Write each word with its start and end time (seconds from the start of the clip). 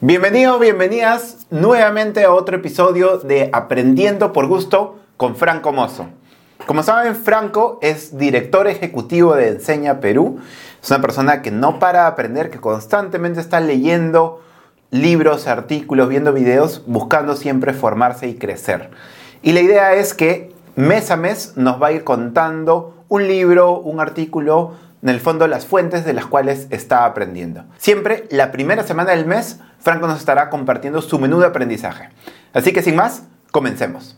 Bienvenidos, 0.00 0.60
bienvenidas 0.60 1.48
nuevamente 1.50 2.22
a 2.22 2.32
otro 2.32 2.54
episodio 2.54 3.18
de 3.18 3.50
Aprendiendo 3.52 4.32
por 4.32 4.46
Gusto 4.46 5.00
con 5.16 5.34
Franco 5.34 5.72
Mozo. 5.72 6.06
Como 6.68 6.84
saben, 6.84 7.16
Franco 7.16 7.80
es 7.82 8.16
director 8.16 8.68
ejecutivo 8.68 9.34
de 9.34 9.48
Enseña 9.48 9.98
Perú. 9.98 10.38
Es 10.80 10.88
una 10.90 11.00
persona 11.00 11.42
que 11.42 11.50
no 11.50 11.80
para 11.80 12.02
de 12.02 12.06
aprender, 12.06 12.48
que 12.48 12.60
constantemente 12.60 13.40
está 13.40 13.58
leyendo 13.58 14.40
libros, 14.92 15.48
artículos, 15.48 16.08
viendo 16.08 16.32
videos, 16.32 16.84
buscando 16.86 17.34
siempre 17.34 17.72
formarse 17.72 18.28
y 18.28 18.36
crecer. 18.36 18.90
Y 19.42 19.50
la 19.50 19.62
idea 19.62 19.94
es 19.94 20.14
que 20.14 20.54
mes 20.76 21.10
a 21.10 21.16
mes 21.16 21.54
nos 21.56 21.82
va 21.82 21.88
a 21.88 21.92
ir 21.92 22.04
contando 22.04 22.94
un 23.08 23.26
libro, 23.26 23.80
un 23.80 23.98
artículo, 23.98 24.74
en 25.02 25.08
el 25.08 25.20
fondo 25.20 25.46
las 25.46 25.66
fuentes 25.66 26.04
de 26.04 26.12
las 26.12 26.26
cuales 26.26 26.66
está 26.70 27.04
aprendiendo. 27.04 27.64
Siempre 27.78 28.26
la 28.30 28.50
primera 28.50 28.82
semana 28.84 29.12
del 29.12 29.26
mes 29.26 29.60
Franco 29.78 30.06
nos 30.06 30.18
estará 30.18 30.50
compartiendo 30.50 31.00
su 31.00 31.18
menú 31.18 31.38
de 31.38 31.46
aprendizaje. 31.46 32.08
Así 32.52 32.72
que 32.72 32.82
sin 32.82 32.96
más, 32.96 33.24
comencemos. 33.50 34.16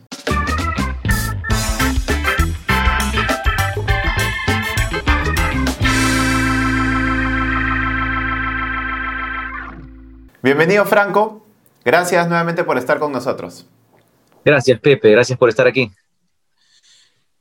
Bienvenido 10.43 10.85
Franco, 10.85 11.45
gracias 11.85 12.27
nuevamente 12.27 12.63
por 12.63 12.79
estar 12.79 12.97
con 12.97 13.11
nosotros. 13.11 13.67
Gracias 14.43 14.79
Pepe, 14.79 15.11
gracias 15.11 15.37
por 15.37 15.49
estar 15.49 15.67
aquí. 15.67 15.91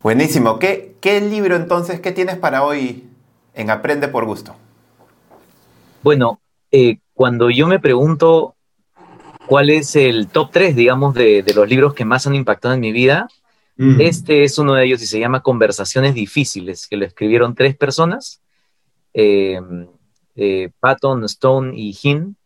Buenísimo, 0.00 0.58
¿qué, 0.58 0.96
qué 1.00 1.22
libro 1.22 1.56
entonces, 1.56 2.00
qué 2.00 2.12
tienes 2.12 2.36
para 2.36 2.62
hoy 2.62 3.09
en 3.54 3.70
Aprende 3.70 4.08
por 4.08 4.24
Gusto? 4.24 4.56
Bueno, 6.02 6.40
eh, 6.70 6.98
cuando 7.14 7.50
yo 7.50 7.66
me 7.66 7.78
pregunto 7.78 8.54
cuál 9.46 9.70
es 9.70 9.96
el 9.96 10.28
top 10.28 10.50
3, 10.52 10.76
digamos, 10.76 11.14
de, 11.14 11.44
los 11.54 11.68
libros 11.68 11.94
que 11.94 12.04
más 12.04 12.26
han 12.26 12.34
impactado 12.34 12.74
en 12.74 12.80
mi 12.80 12.92
vida, 12.92 13.28
este 13.98 14.44
es 14.44 14.58
uno 14.58 14.74
de 14.74 14.84
ellos 14.84 15.00
y 15.00 15.06
se 15.06 15.18
llama 15.18 15.40
Conversaciones 15.40 16.14
Difíciles, 16.14 16.86
que 16.86 16.98
lo 16.98 17.06
escribieron 17.06 17.54
tres 17.54 17.74
personas, 17.74 18.42
eh, 19.14 19.58
eh, 20.36 20.68
Patton, 20.80 21.24
Stone 21.24 21.72
y 21.74 21.96
Hin, 22.02 22.36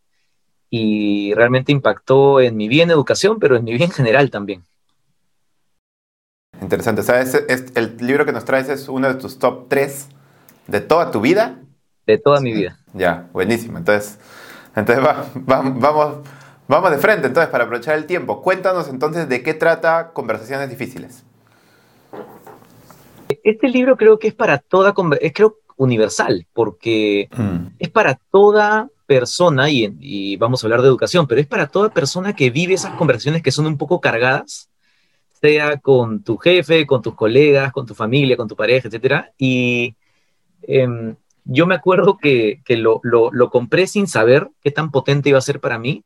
y 0.71 1.35
realmente 1.35 1.73
impactó 1.73 2.41
en 2.41 2.57
mi 2.57 2.69
vida 2.69 2.85
en 2.85 2.93
educación, 2.93 3.41
pero 3.41 3.57
en 3.57 3.65
mi 3.65 3.73
vida 3.73 3.85
en 3.85 3.91
general 3.91 4.31
también. 4.31 4.63
Interesante. 6.63 7.03
¿Sabes? 7.03 7.35
el 7.75 7.97
libro 7.99 8.25
que 8.25 8.33
nos 8.33 8.45
traes 8.45 8.69
es 8.69 8.89
uno 8.89 9.09
de 9.09 9.15
tus 9.15 9.41
top 9.41 9.69
3 9.69 10.09
de 10.67 10.81
toda 10.81 11.11
tu 11.11 11.21
vida. 11.21 11.61
De 12.07 12.19
toda 12.19 12.41
mi 12.41 12.53
vida. 12.53 12.79
Ya, 12.93 13.29
buenísimo. 13.33 13.79
Entonces, 13.79 14.19
entonces 14.77 15.05
vamos, 15.35 16.19
vamos 16.69 16.91
de 16.91 16.99
frente, 16.99 17.27
entonces, 17.27 17.51
para 17.51 17.65
aprovechar 17.65 17.97
el 17.97 18.07
tiempo. 18.07 18.43
Cuéntanos 18.43 18.89
entonces 18.89 19.29
de 19.29 19.43
qué 19.43 19.55
trata 19.55 20.13
Conversaciones 20.13 20.71
Difíciles. 20.71 21.25
Este 23.43 23.69
libro 23.69 23.97
creo 23.97 24.19
que 24.19 24.29
es 24.29 24.35
para 24.35 24.59
toda, 24.59 24.95
es 25.21 25.33
creo 25.33 25.59
universal, 25.77 26.47
porque 26.53 27.29
mm. 27.37 27.67
es 27.79 27.91
para 27.91 28.19
toda 28.31 28.89
persona, 29.07 29.71
y, 29.71 29.95
y, 30.01 30.37
vamos 30.37 30.63
a 30.63 30.67
hablar 30.67 30.81
de 30.81 30.89
educación, 30.89 31.27
pero 31.27 31.41
es 31.41 31.47
para 31.47 31.67
toda 31.67 31.91
persona 31.91 32.35
que 32.35 32.51
vive 32.51 32.75
esas 32.75 32.95
conversaciones 32.95 33.43
que 33.43 33.51
son 33.51 33.67
un 33.67 33.77
poco 33.77 34.01
cargadas, 34.01 34.71
sea 35.41 35.79
con 35.79 36.23
tu 36.23 36.39
jefe, 36.39 36.87
con 36.87 37.03
tus 37.03 37.15
colegas, 37.15 37.73
con 37.73 37.85
tu 37.85 37.95
familia, 37.95 38.37
con 38.37 38.49
tu 38.49 38.57
pareja, 38.57 38.89
etc. 38.89 39.27
Y 39.37 39.95
em, 40.69 41.17
yo 41.45 41.67
me 41.67 41.75
acuerdo 41.75 42.17
que, 42.17 42.61
lo, 42.69 43.01
compré 43.51 43.87
sin 43.87 44.07
saber 44.07 44.49
qué 44.63 44.71
tan 44.71 44.91
potente 44.91 45.29
iba 45.29 45.39
a 45.39 45.43
ser 45.43 45.61
para 45.61 45.79
mí, 45.79 46.05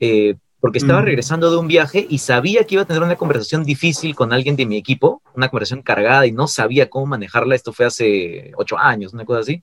eh, 0.00 0.36
porque 0.60 0.78
estaba 0.78 1.02
mm. 1.02 1.04
regresando 1.04 1.50
de 1.50 1.56
un 1.56 1.68
viaje 1.68 2.06
y 2.08 2.18
sabía 2.18 2.64
que 2.64 2.74
iba 2.74 2.82
a 2.82 2.86
tener 2.86 3.02
una 3.02 3.16
conversación 3.16 3.64
difícil 3.64 4.14
con 4.14 4.32
alguien 4.32 4.56
de 4.56 4.66
mi 4.66 4.76
equipo, 4.76 5.22
una 5.34 5.48
conversación 5.48 5.82
cargada 5.82 6.26
y 6.26 6.32
no 6.32 6.48
sabía 6.48 6.90
cómo 6.90 7.06
manejarla. 7.06 7.54
Esto 7.54 7.72
fue 7.72 7.86
hace 7.86 8.52
ocho 8.56 8.76
años, 8.76 9.12
una 9.12 9.24
cosa 9.24 9.40
así. 9.40 9.62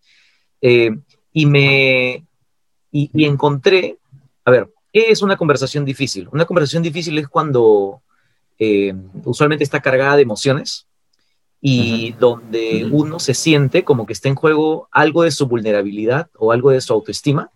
Eh, 0.61 0.91
y 1.33 1.45
me 1.45 2.25
y, 2.91 3.25
encontré, 3.25 3.97
a 4.45 4.51
ver, 4.51 4.71
¿qué 4.93 5.11
es 5.11 5.21
una 5.21 5.35
conversación 5.35 5.83
difícil? 5.83 6.29
Una 6.31 6.45
conversación 6.45 6.81
difícil 6.81 7.17
es 7.17 7.27
cuando 7.27 8.01
eh, 8.57 8.93
usualmente 9.25 9.65
está 9.65 9.81
cargada 9.81 10.15
de 10.15 10.21
emociones, 10.21 10.87
y 11.67 12.11
donde 12.19 12.87
uno 12.91 13.19
se 13.19 13.33
siente 13.33 13.83
como 13.83 14.05
que 14.05 14.13
está 14.13 14.29
en 14.29 14.35
juego 14.35 14.87
algo 14.91 15.23
de 15.23 15.31
su 15.31 15.47
vulnerabilidad 15.47 16.29
o 16.37 16.51
algo 16.51 16.69
de 16.69 16.79
su 16.79 16.93
autoestima, 16.93 17.49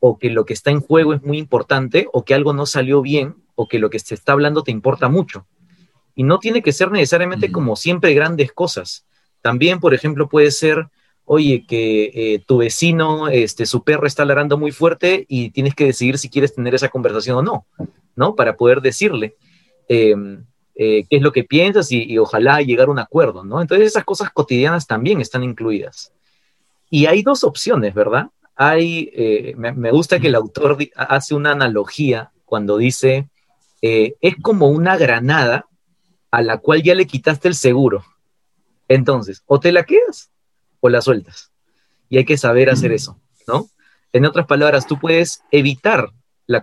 o 0.00 0.18
que 0.18 0.28
lo 0.28 0.44
que 0.44 0.52
está 0.52 0.70
en 0.70 0.82
juego 0.82 1.14
es 1.14 1.22
muy 1.22 1.38
importante, 1.38 2.08
o 2.12 2.26
que 2.26 2.34
algo 2.34 2.52
no 2.52 2.66
salió 2.66 3.00
bien, 3.00 3.36
o 3.54 3.68
que 3.68 3.78
lo 3.78 3.88
que 3.88 4.00
se 4.00 4.14
está 4.14 4.32
hablando 4.32 4.62
te 4.62 4.70
importa 4.70 5.08
mucho. 5.08 5.46
Y 6.14 6.24
no 6.24 6.40
tiene 6.40 6.60
que 6.60 6.72
ser 6.72 6.90
necesariamente 6.90 7.50
como 7.50 7.74
siempre 7.74 8.12
grandes 8.12 8.52
cosas. 8.52 9.06
También, 9.40 9.80
por 9.80 9.94
ejemplo, 9.94 10.28
puede 10.28 10.50
ser, 10.50 10.88
oye, 11.24 11.64
que 11.66 12.10
eh, 12.12 12.44
tu 12.46 12.58
vecino, 12.58 13.28
este, 13.28 13.64
su 13.64 13.82
perro 13.82 14.06
está 14.06 14.26
ladrando 14.26 14.58
muy 14.58 14.72
fuerte 14.72 15.24
y 15.26 15.52
tienes 15.52 15.74
que 15.74 15.86
decidir 15.86 16.18
si 16.18 16.28
quieres 16.28 16.54
tener 16.54 16.74
esa 16.74 16.90
conversación 16.90 17.38
o 17.38 17.42
no, 17.42 17.66
¿no? 18.14 18.36
Para 18.36 18.58
poder 18.58 18.82
decirle. 18.82 19.36
Em, 19.88 20.44
eh, 20.74 21.04
qué 21.08 21.16
es 21.16 21.22
lo 21.22 21.32
que 21.32 21.44
piensas 21.44 21.92
y, 21.92 22.16
ojalá 22.18 22.62
llegar 22.62 22.88
a 22.88 22.90
un 22.90 22.98
acuerdo, 22.98 23.44
¿no? 23.44 23.60
Entonces 23.60 23.88
esas 23.88 24.04
cosas 24.04 24.30
cotidianas 24.30 24.86
también 24.86 25.20
están 25.20 25.44
incluidas. 25.44 26.12
Y 26.88 27.06
hay 27.06 27.22
dos 27.22 27.44
opciones, 27.44 27.94
¿verdad? 27.94 28.28
Hay, 28.56 29.10
eh, 29.14 29.54
me, 29.56 29.90
gusta 29.90 30.18
que 30.18 30.28
el 30.28 30.34
autor 30.34 30.78
hace 30.96 31.34
una 31.34 31.52
analogía 31.52 32.32
cuando 32.44 32.78
dice, 32.78 33.28
eh, 33.82 34.14
es 34.20 34.36
como 34.40 34.68
una 34.68 34.96
granada 34.96 35.66
a 36.30 36.42
la 36.42 36.58
cual 36.58 36.82
ya 36.82 36.94
le 36.94 37.06
quitaste 37.06 37.48
el 37.48 37.54
seguro. 37.54 38.04
Entonces, 38.88 39.42
o 39.46 39.60
te 39.60 39.72
la 39.72 39.84
quedas 39.84 40.30
o 40.80 40.88
la 40.88 41.02
sueltas. 41.02 41.50
Y 42.08 42.18
hay 42.18 42.24
que 42.24 42.38
saber 42.38 42.70
hacer 42.70 42.92
eso, 42.92 43.18
¿no? 43.46 43.68
En 44.12 44.26
otras 44.26 44.46
palabras, 44.46 44.86
tú 44.86 44.98
puedes 44.98 45.42
evitar 45.50 46.10
la, 46.46 46.62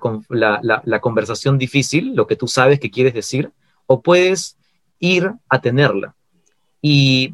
la 0.62 1.00
conversación 1.00 1.58
difícil, 1.58 2.16
lo 2.16 2.28
que 2.28 2.36
tú 2.36 2.47
sabes 2.47 2.80
que 2.80 2.91
quieres 2.91 3.16
decir, 3.16 3.52
o 3.92 4.02
puedes 4.02 4.56
ir 5.00 5.32
a 5.50 5.62
tenerla. 5.62 6.16
Y 6.80 7.34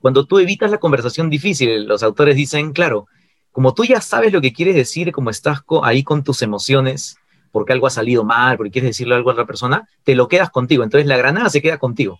cuando 0.00 0.26
tú 0.26 0.40
evitas 0.40 0.68
la 0.68 0.78
conversación 0.78 1.30
difícil, 1.30 1.84
los 1.84 2.02
autores 2.02 2.34
dicen, 2.34 2.72
claro, 2.72 3.06
como 3.52 3.72
tú 3.72 3.84
ya 3.84 4.00
sabes 4.00 4.32
lo 4.32 4.40
que 4.40 4.52
quieres 4.52 4.74
decir, 4.74 5.12
como 5.12 5.30
estás 5.30 5.60
ahí 5.84 6.02
con 6.02 6.24
tus 6.24 6.42
emociones, 6.42 7.16
porque 7.52 7.72
algo 7.72 7.86
ha 7.86 7.90
salido 7.90 8.24
mal, 8.24 8.56
porque 8.56 8.72
quieres 8.72 8.90
decirle 8.90 9.14
algo 9.14 9.30
a 9.30 9.34
otra 9.34 9.46
persona, 9.46 9.88
te 10.02 10.16
lo 10.16 10.26
quedas 10.26 10.50
contigo. 10.50 10.82
Entonces 10.82 11.06
la 11.06 11.16
granada 11.16 11.48
se 11.50 11.62
queda 11.62 11.78
contigo 11.78 12.18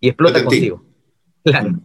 y 0.00 0.08
explota 0.08 0.44
contigo. 0.44 0.84
Claro. 1.44 1.78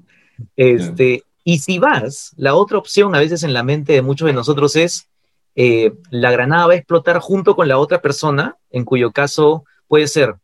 Este, 0.55 1.23
Y 1.43 1.59
si 1.59 1.79
vas, 1.79 2.33
la 2.37 2.55
otra 2.55 2.77
opción 2.77 3.15
a 3.15 3.19
veces 3.19 3.43
en 3.43 3.53
la 3.53 3.63
mente 3.63 3.93
de 3.93 4.01
muchos 4.01 4.25
de 4.25 4.33
nosotros 4.33 4.75
es, 4.75 5.07
eh, 5.55 5.93
la 6.09 6.31
granada 6.31 6.67
va 6.67 6.73
a 6.73 6.77
explotar 6.77 7.19
junto 7.19 7.55
con 7.55 7.67
la 7.67 7.77
otra 7.77 8.01
persona, 8.01 8.57
en 8.71 8.83
cuyo 8.83 9.11
caso 9.11 9.63
puede 9.87 10.07
ser 10.07 10.35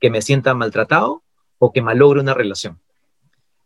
que 0.00 0.10
me 0.10 0.22
sienta 0.22 0.54
maltratado 0.54 1.22
o 1.58 1.72
que 1.72 1.82
malogre 1.82 2.20
una 2.20 2.34
relación. 2.34 2.78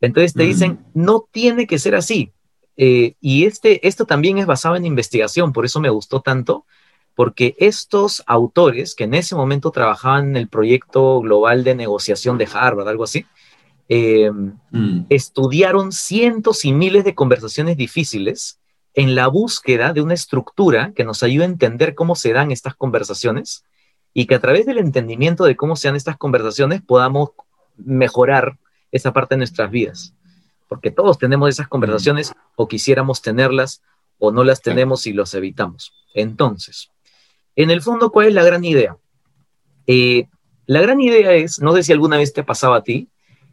Entonces 0.00 0.34
te 0.34 0.42
dicen, 0.42 0.80
no 0.94 1.26
tiene 1.30 1.66
que 1.66 1.78
ser 1.78 1.94
así. 1.94 2.32
Eh, 2.76 3.14
y 3.20 3.44
este, 3.44 3.86
esto 3.86 4.04
también 4.04 4.38
es 4.38 4.46
basado 4.46 4.76
en 4.76 4.84
investigación, 4.84 5.52
por 5.52 5.64
eso 5.64 5.78
me 5.78 5.90
gustó 5.90 6.20
tanto, 6.20 6.64
porque 7.14 7.54
estos 7.58 8.22
autores 8.26 8.94
que 8.94 9.04
en 9.04 9.14
ese 9.14 9.34
momento 9.34 9.70
trabajaban 9.70 10.30
en 10.30 10.36
el 10.36 10.48
proyecto 10.48 11.20
global 11.20 11.62
de 11.62 11.74
negociación 11.74 12.38
de 12.38 12.48
Harvard, 12.52 12.88
algo 12.88 13.04
así, 13.04 13.26
em, 13.88 14.54
mm. 14.70 15.06
estudiaron 15.10 15.92
cientos 15.92 16.64
y 16.64 16.72
miles 16.72 17.04
de 17.04 17.14
conversaciones 17.14 17.76
difíciles 17.76 18.58
en 18.94 19.14
la 19.14 19.28
búsqueda 19.28 19.92
de 19.92 20.00
una 20.00 20.14
estructura 20.14 20.92
que 20.94 21.04
nos 21.04 21.22
ayude 21.22 21.44
a 21.44 21.48
entender 21.48 21.94
cómo 21.94 22.14
se 22.14 22.32
dan 22.32 22.50
estas 22.50 22.74
conversaciones 22.74 23.64
y 24.14 24.26
que 24.26 24.34
a 24.34 24.40
través 24.40 24.66
del 24.66 24.78
entendimiento 24.78 25.44
de 25.44 25.56
cómo 25.56 25.76
sean 25.76 25.96
estas 25.96 26.16
conversaciones 26.16 26.82
podamos 26.82 27.30
mejorar 27.76 28.58
esa 28.90 29.12
parte 29.12 29.34
de 29.34 29.38
nuestras 29.38 29.70
vidas. 29.70 30.14
Porque 30.68 30.90
todos 30.90 31.18
tenemos 31.18 31.48
esas 31.48 31.68
conversaciones 31.68 32.32
o 32.56 32.68
quisiéramos 32.68 33.22
tenerlas 33.22 33.82
o 34.18 34.30
no 34.32 34.44
las 34.44 34.62
tenemos 34.62 35.06
y 35.06 35.12
los 35.12 35.34
evitamos. 35.34 35.92
Entonces, 36.14 36.90
en 37.56 37.70
el 37.70 37.82
fondo, 37.82 38.10
¿cuál 38.10 38.28
es 38.28 38.34
la 38.34 38.44
gran 38.44 38.64
idea? 38.64 38.96
Eh, 39.86 40.28
la 40.66 40.80
gran 40.80 41.00
idea 41.00 41.32
es, 41.32 41.60
no 41.60 41.72
sé 41.74 41.82
si 41.82 41.92
alguna 41.92 42.18
vez 42.18 42.32
te 42.32 42.42
ha 42.42 42.46
pasado 42.46 42.74
a 42.74 42.82
ti, 42.82 43.08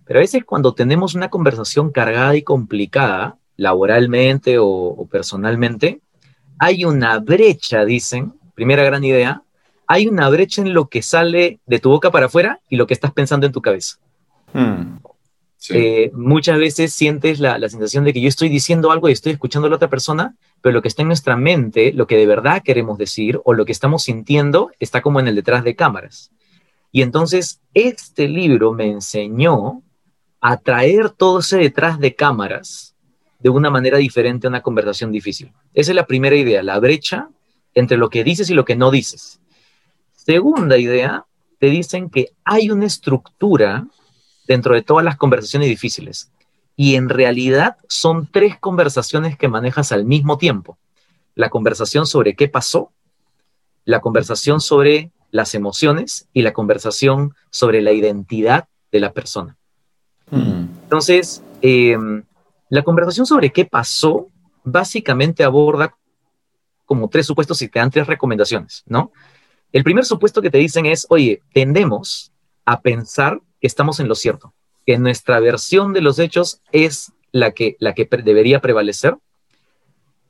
pero 0.05 0.19
a 0.19 0.21
veces 0.21 0.43
cuando 0.45 0.73
tenemos 0.73 1.15
una 1.15 1.29
conversación 1.29 1.91
cargada 1.91 2.35
y 2.35 2.43
complicada, 2.43 3.37
laboralmente 3.57 4.57
o 4.59 5.07
personalmente, 5.11 6.01
hay 6.59 6.85
una 6.85 7.19
brecha, 7.19 7.85
dicen, 7.85 8.33
primera 8.53 8.83
gran 8.83 9.03
idea, 9.03 9.43
hay 9.89 10.07
una 10.07 10.29
brecha 10.29 10.61
en 10.61 10.75
lo 10.75 10.87
que 10.87 11.01
sale 11.01 11.59
de 11.65 11.79
tu 11.79 11.89
boca 11.89 12.11
para 12.11 12.27
afuera 12.27 12.61
y 12.69 12.75
lo 12.75 12.85
que 12.85 12.93
estás 12.93 13.11
pensando 13.11 13.47
en 13.47 13.51
tu 13.51 13.59
cabeza. 13.59 13.97
Hmm. 14.53 14.99
Eh, 15.71 16.11
muchas 16.13 16.59
veces 16.59 16.93
sientes 16.93 17.39
la, 17.39 17.57
la, 17.57 17.67
sensación 17.69 18.03
de 18.03 18.13
que 18.13 18.21
yo 18.21 18.29
estoy 18.29 18.49
diciendo 18.49 18.91
algo 18.91 19.09
y 19.09 19.13
estoy 19.13 19.31
escuchando 19.31 19.65
a 19.65 19.69
la 19.71 19.77
otra 19.77 19.89
persona, 19.89 20.35
pero 20.61 20.73
lo 20.73 20.83
que 20.83 20.87
está 20.87 21.01
en 21.01 21.07
nuestra 21.07 21.35
mente, 21.35 21.91
lo 21.91 22.05
que 22.05 22.17
de 22.17 22.27
verdad 22.27 22.61
queremos 22.63 22.99
decir 22.99 23.41
o 23.43 23.53
lo 23.53 23.65
que 23.65 23.71
estamos 23.71 24.03
sintiendo, 24.03 24.69
está 24.79 25.01
como 25.01 25.19
en 25.19 25.27
el 25.27 25.35
detrás 25.35 25.63
de 25.63 25.75
cámaras. 25.75 26.31
Y 26.91 27.01
entonces 27.01 27.59
este 27.73 28.27
libro 28.27 28.73
me 28.73 28.91
enseñó 28.91 29.81
a 30.39 30.57
traer 30.57 31.09
todo 31.09 31.39
ese 31.39 31.57
detrás 31.57 31.99
de 31.99 32.13
cámaras 32.13 32.95
de 33.39 33.49
una 33.49 33.71
manera 33.71 33.97
diferente 33.97 34.45
a 34.45 34.51
una 34.51 34.61
conversación 34.61 35.11
difícil. 35.11 35.51
Esa 35.73 35.91
es 35.91 35.95
la 35.95 36.05
primera 36.05 36.35
idea, 36.35 36.61
la 36.61 36.79
brecha 36.79 37.29
entre 37.73 37.97
lo 37.97 38.11
que 38.11 38.23
dices 38.23 38.51
y 38.51 38.53
lo 38.53 38.65
que 38.65 38.75
no 38.75 38.91
dices. 38.91 39.39
Segunda 40.29 40.77
idea, 40.77 41.25
te 41.57 41.71
dicen 41.71 42.11
que 42.11 42.33
hay 42.43 42.69
una 42.69 42.85
estructura 42.85 43.87
dentro 44.47 44.75
de 44.75 44.83
todas 44.83 45.03
las 45.03 45.17
conversaciones 45.17 45.69
difíciles. 45.69 46.29
Y 46.75 46.93
en 46.93 47.09
realidad 47.09 47.77
son 47.87 48.29
tres 48.31 48.55
conversaciones 48.59 49.39
que 49.39 49.47
manejas 49.47 49.91
al 49.91 50.05
mismo 50.05 50.37
tiempo. 50.37 50.77
La 51.33 51.49
conversación 51.49 52.05
sobre 52.05 52.35
qué 52.35 52.47
pasó, 52.47 52.91
la 53.85 54.01
conversación 54.01 54.61
sobre 54.61 55.09
las 55.31 55.55
emociones 55.55 56.27
y 56.31 56.43
la 56.43 56.53
conversación 56.53 57.33
sobre 57.49 57.81
la 57.81 57.91
identidad 57.91 58.67
de 58.91 58.99
la 58.99 59.13
persona. 59.13 59.57
Mm. 60.29 60.65
Entonces, 60.83 61.41
em, 61.63 62.23
la 62.69 62.83
conversación 62.83 63.25
sobre 63.25 63.51
qué 63.51 63.65
pasó 63.65 64.27
básicamente 64.63 65.43
aborda 65.43 65.95
como 66.85 67.09
tres 67.09 67.25
supuestos 67.25 67.63
y 67.63 67.67
te 67.67 67.79
dan 67.79 67.89
tres 67.89 68.05
recomendaciones, 68.05 68.83
¿no? 68.85 69.11
El 69.71 69.83
primer 69.83 70.05
supuesto 70.05 70.41
que 70.41 70.49
te 70.49 70.57
dicen 70.57 70.85
es, 70.85 71.05
oye, 71.09 71.41
tendemos 71.53 72.31
a 72.65 72.81
pensar 72.81 73.41
que 73.61 73.67
estamos 73.67 73.99
en 73.99 74.07
lo 74.07 74.15
cierto, 74.15 74.53
que 74.85 74.97
nuestra 74.97 75.39
versión 75.39 75.93
de 75.93 76.01
los 76.01 76.17
hechos 76.19 76.61
es 76.71 77.11
la 77.31 77.51
que, 77.51 77.75
la 77.79 77.93
que 77.93 78.07
debería 78.23 78.61
prevalecer 78.61 79.17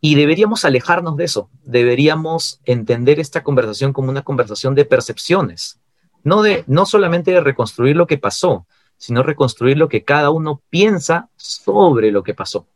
y 0.02 0.16
deberíamos 0.16 0.66
alejarnos 0.66 1.18
de 1.18 1.26
eso, 1.26 1.50
deberíamos 1.64 2.62
entender 2.66 3.20
esta 3.20 3.44
conversación 3.44 3.94
como 3.94 4.10
una 4.10 4.22
conversación 4.22 4.76
de 4.76 4.86
percepciones, 4.86 5.80
no, 6.24 6.42
de, 6.42 6.64
no 6.68 6.86
solamente 6.86 7.32
de 7.32 7.42
reconstruir 7.42 7.96
lo 7.96 8.08
que 8.08 8.18
pasó, 8.18 8.66
sino 8.98 9.24
reconstruir 9.24 9.78
lo 9.78 9.90
que 9.90 10.04
cada 10.04 10.30
uno 10.30 10.62
piensa 10.70 11.30
sobre 11.38 12.12
lo 12.12 12.24
que 12.24 12.34
pasó. 12.34 12.68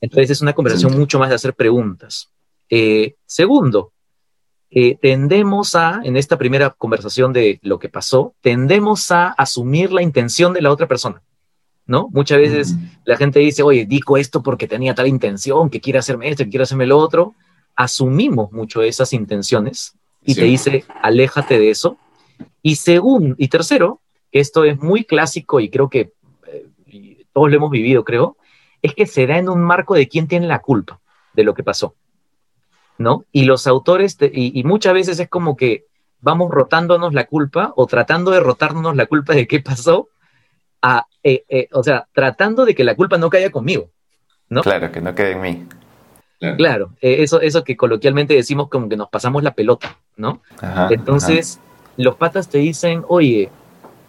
Entonces 0.00 0.30
es 0.30 0.42
una 0.42 0.52
conversación 0.52 0.96
mucho 0.96 1.18
más 1.18 1.28
de 1.28 1.36
hacer 1.36 1.54
preguntas. 1.54 2.30
Eh, 2.68 3.14
segundo, 3.24 3.92
eh, 4.70 4.98
tendemos 5.00 5.74
a, 5.74 6.00
en 6.02 6.16
esta 6.16 6.36
primera 6.36 6.70
conversación 6.70 7.32
de 7.32 7.60
lo 7.62 7.78
que 7.78 7.88
pasó, 7.88 8.34
tendemos 8.40 9.10
a 9.12 9.28
asumir 9.28 9.92
la 9.92 10.02
intención 10.02 10.52
de 10.52 10.62
la 10.62 10.72
otra 10.72 10.88
persona, 10.88 11.22
¿no? 11.86 12.08
Muchas 12.12 12.38
veces 12.38 12.74
la 13.04 13.16
gente 13.16 13.38
dice, 13.38 13.62
oye, 13.62 13.86
dijo 13.86 14.16
esto 14.16 14.42
porque 14.42 14.66
tenía 14.66 14.94
tal 14.94 15.06
intención, 15.06 15.70
que 15.70 15.80
quiere 15.80 16.00
hacerme 16.00 16.28
esto, 16.28 16.44
que 16.44 16.50
quiere 16.50 16.64
hacerme 16.64 16.86
lo 16.86 16.98
otro. 16.98 17.34
Asumimos 17.76 18.50
mucho 18.52 18.82
esas 18.82 19.12
intenciones 19.12 19.94
y 20.24 20.34
te 20.34 20.44
dice, 20.44 20.84
aléjate 21.02 21.58
de 21.58 21.70
eso. 21.70 21.98
Y 22.60 22.76
segundo, 22.76 23.36
y 23.38 23.48
tercero, 23.48 24.00
que 24.32 24.40
esto 24.40 24.64
es 24.64 24.78
muy 24.80 25.04
clásico 25.04 25.60
y 25.60 25.70
creo 25.70 25.88
que 25.88 26.12
eh, 26.48 27.24
todos 27.32 27.50
lo 27.50 27.56
hemos 27.56 27.70
vivido, 27.70 28.04
creo, 28.04 28.36
es 28.82 28.94
que 28.94 29.06
se 29.06 29.26
da 29.26 29.38
en 29.38 29.48
un 29.48 29.60
marco 29.60 29.94
de 29.94 30.08
quién 30.08 30.26
tiene 30.26 30.48
la 30.48 30.60
culpa 30.60 31.00
de 31.34 31.44
lo 31.44 31.54
que 31.54 31.62
pasó. 31.62 31.94
¿No? 32.98 33.24
Y 33.32 33.44
los 33.44 33.66
autores, 33.66 34.16
y, 34.20 34.62
muchas 34.64 34.94
veces 34.94 35.20
es 35.20 35.28
como 35.28 35.56
que 35.56 35.84
vamos 36.20 36.50
rotándonos 36.50 37.14
la 37.14 37.26
culpa 37.26 37.72
o 37.76 37.86
tratando 37.86 38.30
de 38.30 38.40
rotarnos 38.40 38.96
la 38.96 39.06
culpa 39.06 39.34
de 39.34 39.46
qué 39.46 39.60
pasó, 39.60 40.08
a, 40.82 41.06
eh, 41.22 41.44
eh, 41.48 41.68
o 41.72 41.82
sea, 41.82 42.06
tratando 42.12 42.64
de 42.64 42.74
que 42.74 42.84
la 42.84 42.94
culpa 42.94 43.18
no 43.18 43.30
caiga 43.30 43.50
conmigo, 43.50 43.90
¿no? 44.48 44.62
Claro, 44.62 44.90
que 44.92 45.00
no 45.00 45.14
quede 45.14 45.32
en 45.32 45.40
mí. 45.40 45.66
Claro, 46.58 46.92
eh, 47.00 47.22
eso, 47.22 47.40
eso 47.40 47.64
que 47.64 47.76
coloquialmente 47.76 48.34
decimos 48.34 48.68
como 48.68 48.88
que 48.88 48.96
nos 48.96 49.08
pasamos 49.08 49.42
la 49.42 49.54
pelota, 49.54 49.96
¿no? 50.16 50.42
Entonces, 50.90 51.60
los 51.96 52.16
patas 52.16 52.48
te 52.48 52.58
dicen, 52.58 53.04
oye, 53.08 53.50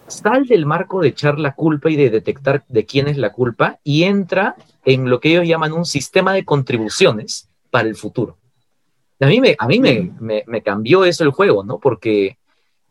sal 0.08 0.46
del 0.46 0.66
marco 0.66 1.02
de 1.02 1.10
echar 1.10 1.40
la 1.40 1.54
culpa 1.54 1.90
y 1.90 1.96
de 1.96 2.10
detectar 2.10 2.66
de 2.68 2.86
quién 2.86 3.08
es 3.08 3.18
la 3.18 3.32
culpa 3.32 3.80
y 3.84 4.04
entra 4.04 4.56
en 4.86 5.10
lo 5.10 5.20
que 5.20 5.30
ellos 5.30 5.48
llaman 5.48 5.74
un 5.74 5.86
sistema 5.86 6.34
de 6.34 6.46
contribuciones 6.46 7.50
para 7.70 7.88
el 7.88 7.96
futuro. 7.96 8.38
A 9.20 9.26
mí 9.26 9.42
me, 9.42 9.56
a 9.58 9.68
mí 9.68 9.80
me, 9.80 10.44
me, 10.46 10.62
cambió 10.62 11.04
eso 11.04 11.24
el 11.24 11.32
juego, 11.32 11.64
¿no? 11.64 11.80
Porque 11.80 12.38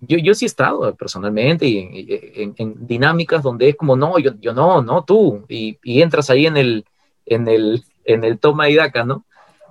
yo, 0.00 0.18
yo 0.18 0.34
sí 0.34 0.44
he 0.44 0.48
estado 0.48 0.94
personalmente 0.96 1.66
y 1.66 2.54
en, 2.56 2.86
dinámicas 2.86 3.42
donde 3.42 3.68
es 3.68 3.76
como, 3.76 3.96
no, 3.96 4.18
yo, 4.18 4.32
yo 4.40 4.52
no, 4.52 4.82
no, 4.82 5.04
tú, 5.04 5.44
y, 5.48 5.78
y, 5.84 6.02
entras 6.02 6.28
ahí 6.30 6.46
en 6.46 6.56
el, 6.56 6.84
en 7.26 7.46
el, 7.46 7.84
en 8.04 8.24
el 8.24 8.38
toma 8.38 8.68
y 8.68 8.74
daca, 8.74 9.04
¿no? 9.04 9.24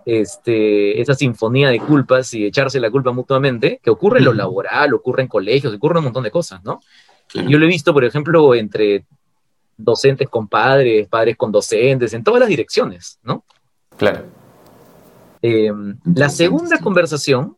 Este, 0.06 1.02
esa 1.02 1.16
sinfonía 1.16 1.70
de 1.70 1.80
culpas 1.80 2.34
y 2.34 2.46
echarse 2.46 2.80
la 2.80 2.92
culpa 2.92 3.12
mutuamente, 3.12 3.80
que 3.84 3.90
ocurre 3.90 4.20
en 4.20 4.26
lo 4.26 4.34
laboral, 4.34 4.94
ocurre 4.94 5.24
en 5.24 5.28
colegios, 5.28 5.74
ocurre 5.74 5.96
en 5.96 5.98
un 6.00 6.04
montón 6.06 6.24
de 6.24 6.32
cosas, 6.32 6.64
¿no? 6.64 6.80
Yo 7.34 7.58
lo 7.58 7.66
he 7.66 7.70
visto, 7.70 7.92
por 7.92 8.06
ejemplo, 8.06 8.56
entre 8.56 9.06
docentes 9.76 10.30
con 10.30 10.48
padres, 10.48 11.08
padres 11.10 11.36
con 11.36 11.52
docentes, 11.52 12.14
en 12.14 12.24
todas 12.24 12.40
las 12.40 12.50
direcciones, 12.50 13.20
¿no? 13.24 13.44
Claro. 13.98 14.45
Eh, 15.48 15.72
la 16.06 16.30
segunda 16.30 16.80
conversación 16.80 17.56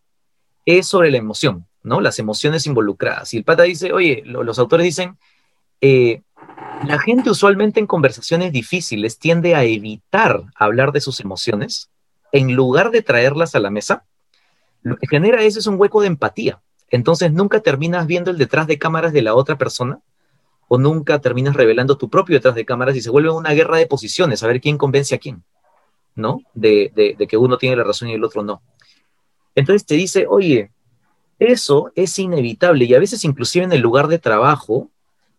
es 0.65 0.87
sobre 0.87 1.09
la 1.09 1.19
emoción, 1.19 1.67
¿no? 1.83 2.01
Las 2.01 2.19
emociones 2.19 2.65
involucradas. 2.67 3.33
Y 3.33 3.37
el 3.37 3.45
pata 3.45 3.63
dice, 3.63 3.93
oye, 3.93 4.23
los 4.25 4.59
autores 4.59 4.83
dicen, 4.83 5.17
eh, 5.79 6.21
la 6.85 6.99
gente 6.99 7.29
usualmente 7.29 7.79
en 7.79 7.87
conversaciones 7.87 8.51
difíciles 8.51 9.19
tiende 9.19 9.55
a 9.55 9.63
evitar 9.63 10.43
hablar 10.55 10.91
de 10.91 10.99
sus 10.99 11.21
emociones 11.21 11.89
en 12.33 12.53
lugar 12.55 12.91
de 12.91 13.03
traerlas 13.03 13.55
a 13.55 13.61
la 13.61 13.69
mesa. 13.69 14.03
Lo 14.81 14.97
que 14.97 15.07
genera 15.07 15.43
eso 15.43 15.59
es 15.59 15.67
un 15.67 15.79
hueco 15.79 16.01
de 16.01 16.07
empatía. 16.07 16.59
Entonces 16.89 17.31
nunca 17.31 17.61
terminas 17.61 18.05
viendo 18.05 18.31
el 18.31 18.37
detrás 18.37 18.67
de 18.67 18.77
cámaras 18.77 19.13
de 19.13 19.21
la 19.21 19.33
otra 19.33 19.57
persona 19.57 20.01
o 20.67 20.77
nunca 20.77 21.21
terminas 21.21 21.55
revelando 21.55 21.97
tu 21.97 22.09
propio 22.09 22.35
detrás 22.35 22.55
de 22.55 22.65
cámaras 22.65 22.97
y 22.97 23.01
se 23.01 23.11
vuelve 23.11 23.29
una 23.29 23.53
guerra 23.53 23.77
de 23.77 23.87
posiciones, 23.87 24.43
a 24.43 24.47
ver 24.47 24.59
quién 24.59 24.77
convence 24.77 25.15
a 25.15 25.19
quién. 25.19 25.45
¿No? 26.17 26.41
De, 26.53 27.15
que 27.29 27.37
uno 27.37 27.57
tiene 27.57 27.77
la 27.77 27.83
razón 27.83 28.09
y 28.09 28.13
el 28.13 28.23
otro 28.23 28.43
no. 28.43 28.61
Entonces 29.55 29.85
te 29.85 29.95
dice, 29.95 30.25
oye, 30.27 30.71
eso 31.39 31.91
es 31.95 32.17
inevitable 32.19 32.85
y 32.85 32.93
a 32.93 32.99
veces 32.99 33.23
inclusive 33.23 33.65
en 33.65 33.71
el 33.71 33.81
lugar 33.81 34.07
de 34.07 34.19
trabajo, 34.19 34.89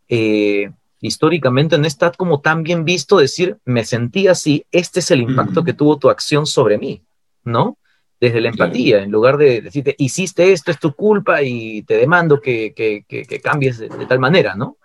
eh, 0.09 0.71
históricamente 1.01 1.77
no 1.79 1.87
está 1.87 2.13
como 2.13 2.41
tan 2.41 2.63
bien 2.63 2.85
visto 2.85 3.19
decir, 3.19 3.59
me 3.65 3.85
sentí 3.85 4.29
así, 4.29 4.65
este 4.73 5.01
es 5.01 5.11
el 5.11 5.21
impacto 5.21 5.65
que 5.65 5.75
tuvo 5.75 5.99
tu 5.99 6.09
acción 6.09 6.47
sobre 6.47 6.79
mí, 6.79 7.03
¿no? 7.45 7.77
Desde 8.21 8.41
la 8.41 8.49
empatía, 8.49 9.03
en 9.03 9.13
lugar 9.13 9.37
de 9.37 9.61
decirte, 9.61 9.95
hiciste 9.99 10.53
esto, 10.53 10.73
es 10.73 10.79
tu 10.81 10.93
culpa 10.93 11.43
y 11.43 11.83
te 11.83 11.97
demando 11.97 12.41
que, 12.41 13.05
cambies 13.43 13.79
de, 13.79 13.89
de, 13.89 14.07
tal 14.07 14.19
manera, 14.19 14.57
¿no? 14.57 14.77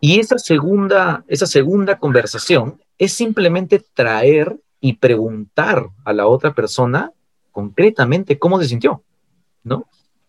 Y 0.00 0.20
esa 0.20 0.38
segunda, 0.38 1.24
esa 1.26 1.46
segunda 1.46 1.98
conversación 1.98 2.80
es 2.96 3.12
simplemente 3.12 3.82
traer 3.94 4.56
y 4.80 4.94
preguntar 4.94 5.88
a 6.04 6.12
la 6.12 6.26
otra 6.26 6.54
persona 6.54 7.12
concretamente 7.52 8.38
cómo 8.38 8.60
se 8.60 8.68
sintió, 8.68 9.02
¿no? 9.64 9.86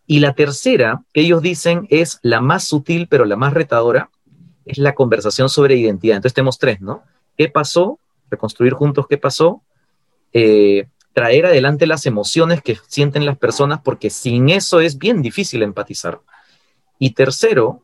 Y 0.07 0.19
la 0.19 0.33
tercera, 0.33 1.03
que 1.13 1.21
ellos 1.21 1.41
dicen 1.41 1.85
es 1.91 2.19
la 2.23 2.41
más 2.41 2.63
sutil, 2.63 3.07
pero 3.07 3.25
la 3.25 3.35
más 3.35 3.53
retadora, 3.53 4.09
es 4.65 4.79
la 4.79 4.95
conversación 4.95 5.49
sobre 5.49 5.75
identidad. 5.75 6.15
Entonces 6.15 6.33
tenemos 6.33 6.57
tres, 6.57 6.81
¿no? 6.81 7.03
¿Qué 7.37 7.47
pasó? 7.47 7.99
Reconstruir 8.29 8.73
juntos 8.73 9.05
qué 9.07 9.17
pasó. 9.17 9.61
Eh, 10.33 10.87
traer 11.13 11.45
adelante 11.45 11.85
las 11.85 12.05
emociones 12.05 12.61
que 12.63 12.77
sienten 12.87 13.25
las 13.25 13.37
personas, 13.37 13.81
porque 13.83 14.09
sin 14.09 14.49
eso 14.49 14.79
es 14.79 14.97
bien 14.97 15.21
difícil 15.21 15.61
empatizar. 15.61 16.21
Y 16.97 17.11
tercero, 17.11 17.83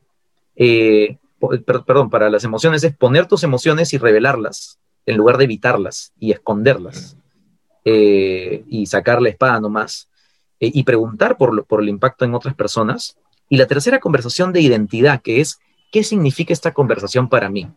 eh, 0.55 1.17
perdón, 1.65 2.09
para 2.09 2.29
las 2.31 2.43
emociones 2.43 2.83
es 2.83 2.95
poner 2.95 3.27
tus 3.27 3.43
emociones 3.43 3.93
y 3.93 3.97
revelarlas 3.99 4.79
en 5.05 5.17
lugar 5.17 5.37
de 5.37 5.45
evitarlas 5.45 6.13
y 6.19 6.31
esconderlas 6.31 7.17
eh, 7.83 8.63
y 8.67 8.85
sacar 8.87 9.21
la 9.21 9.29
espada 9.29 9.59
nomás 9.59 10.09
eh, 10.59 10.71
y 10.73 10.83
preguntar 10.83 11.37
por, 11.37 11.65
por 11.65 11.81
el 11.81 11.89
impacto 11.89 12.25
en 12.25 12.33
otras 12.33 12.55
personas. 12.55 13.17
Y 13.49 13.57
la 13.57 13.67
tercera 13.67 13.99
conversación 13.99 14.51
de 14.53 14.61
identidad, 14.61 15.21
que 15.21 15.39
es, 15.41 15.59
¿qué 15.91 16.03
significa 16.03 16.53
esta 16.53 16.73
conversación 16.73 17.29
para 17.29 17.49
mí? 17.49 17.67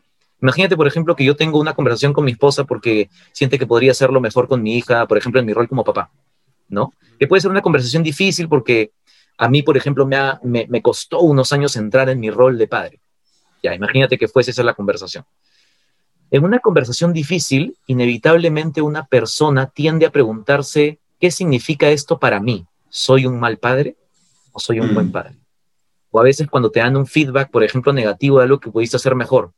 Imagínate, 0.40 0.76
por 0.76 0.86
ejemplo, 0.86 1.16
que 1.16 1.24
yo 1.24 1.36
tengo 1.36 1.58
una 1.58 1.74
conversación 1.74 2.12
con 2.12 2.24
mi 2.24 2.32
esposa 2.32 2.64
porque 2.64 3.10
siente 3.32 3.58
que 3.58 3.66
podría 3.66 3.90
hacerlo 3.90 4.20
mejor 4.20 4.48
con 4.48 4.62
mi 4.62 4.76
hija, 4.76 5.06
por 5.06 5.18
ejemplo, 5.18 5.40
en 5.40 5.46
mi 5.46 5.52
rol 5.52 5.68
como 5.68 5.84
papá, 5.84 6.10
¿no? 6.68 6.92
Que 7.18 7.26
puede 7.26 7.42
ser 7.42 7.50
una 7.50 7.60
conversación 7.60 8.02
difícil 8.02 8.48
porque 8.48 8.92
a 9.36 9.48
mí, 9.48 9.62
por 9.62 9.76
ejemplo, 9.76 10.06
me, 10.06 10.16
me, 10.42 10.66
me 10.68 10.80
costó 10.80 11.20
unos 11.20 11.52
años 11.52 11.76
entrar 11.76 12.08
en 12.08 12.20
mi 12.20 12.30
rol 12.30 12.56
de 12.56 12.68
padre. 12.68 13.00
Ya, 13.62 13.74
imagínate 13.74 14.16
que 14.16 14.28
fuese 14.28 14.52
esa 14.52 14.62
la 14.62 14.74
conversación. 14.74 15.24
En 16.30 16.44
una 16.44 16.58
conversación 16.58 17.12
difícil, 17.12 17.76
inevitablemente 17.86 18.82
una 18.82 19.06
persona 19.06 19.66
tiende 19.66 20.04
a 20.04 20.10
preguntarse, 20.10 20.98
¿qué 21.18 21.30
significa 21.30 21.88
esto 21.88 22.18
para 22.18 22.38
mí? 22.40 22.66
¿Soy 22.90 23.24
un 23.24 23.40
mal 23.40 23.56
padre 23.58 23.96
o 24.52 24.60
soy 24.60 24.80
un 24.80 24.92
buen 24.92 25.08
mm. 25.08 25.12
padre? 25.12 25.34
O 26.10 26.20
a 26.20 26.22
veces 26.22 26.46
cuando 26.48 26.70
te 26.70 26.80
dan 26.80 26.96
un 26.96 27.06
feedback, 27.06 27.50
por 27.50 27.64
ejemplo, 27.64 27.92
negativo 27.92 28.38
de 28.38 28.44
algo 28.44 28.60
que 28.60 28.70
pudiste 28.70 28.96
hacer 28.96 29.14
mejor, 29.14 29.52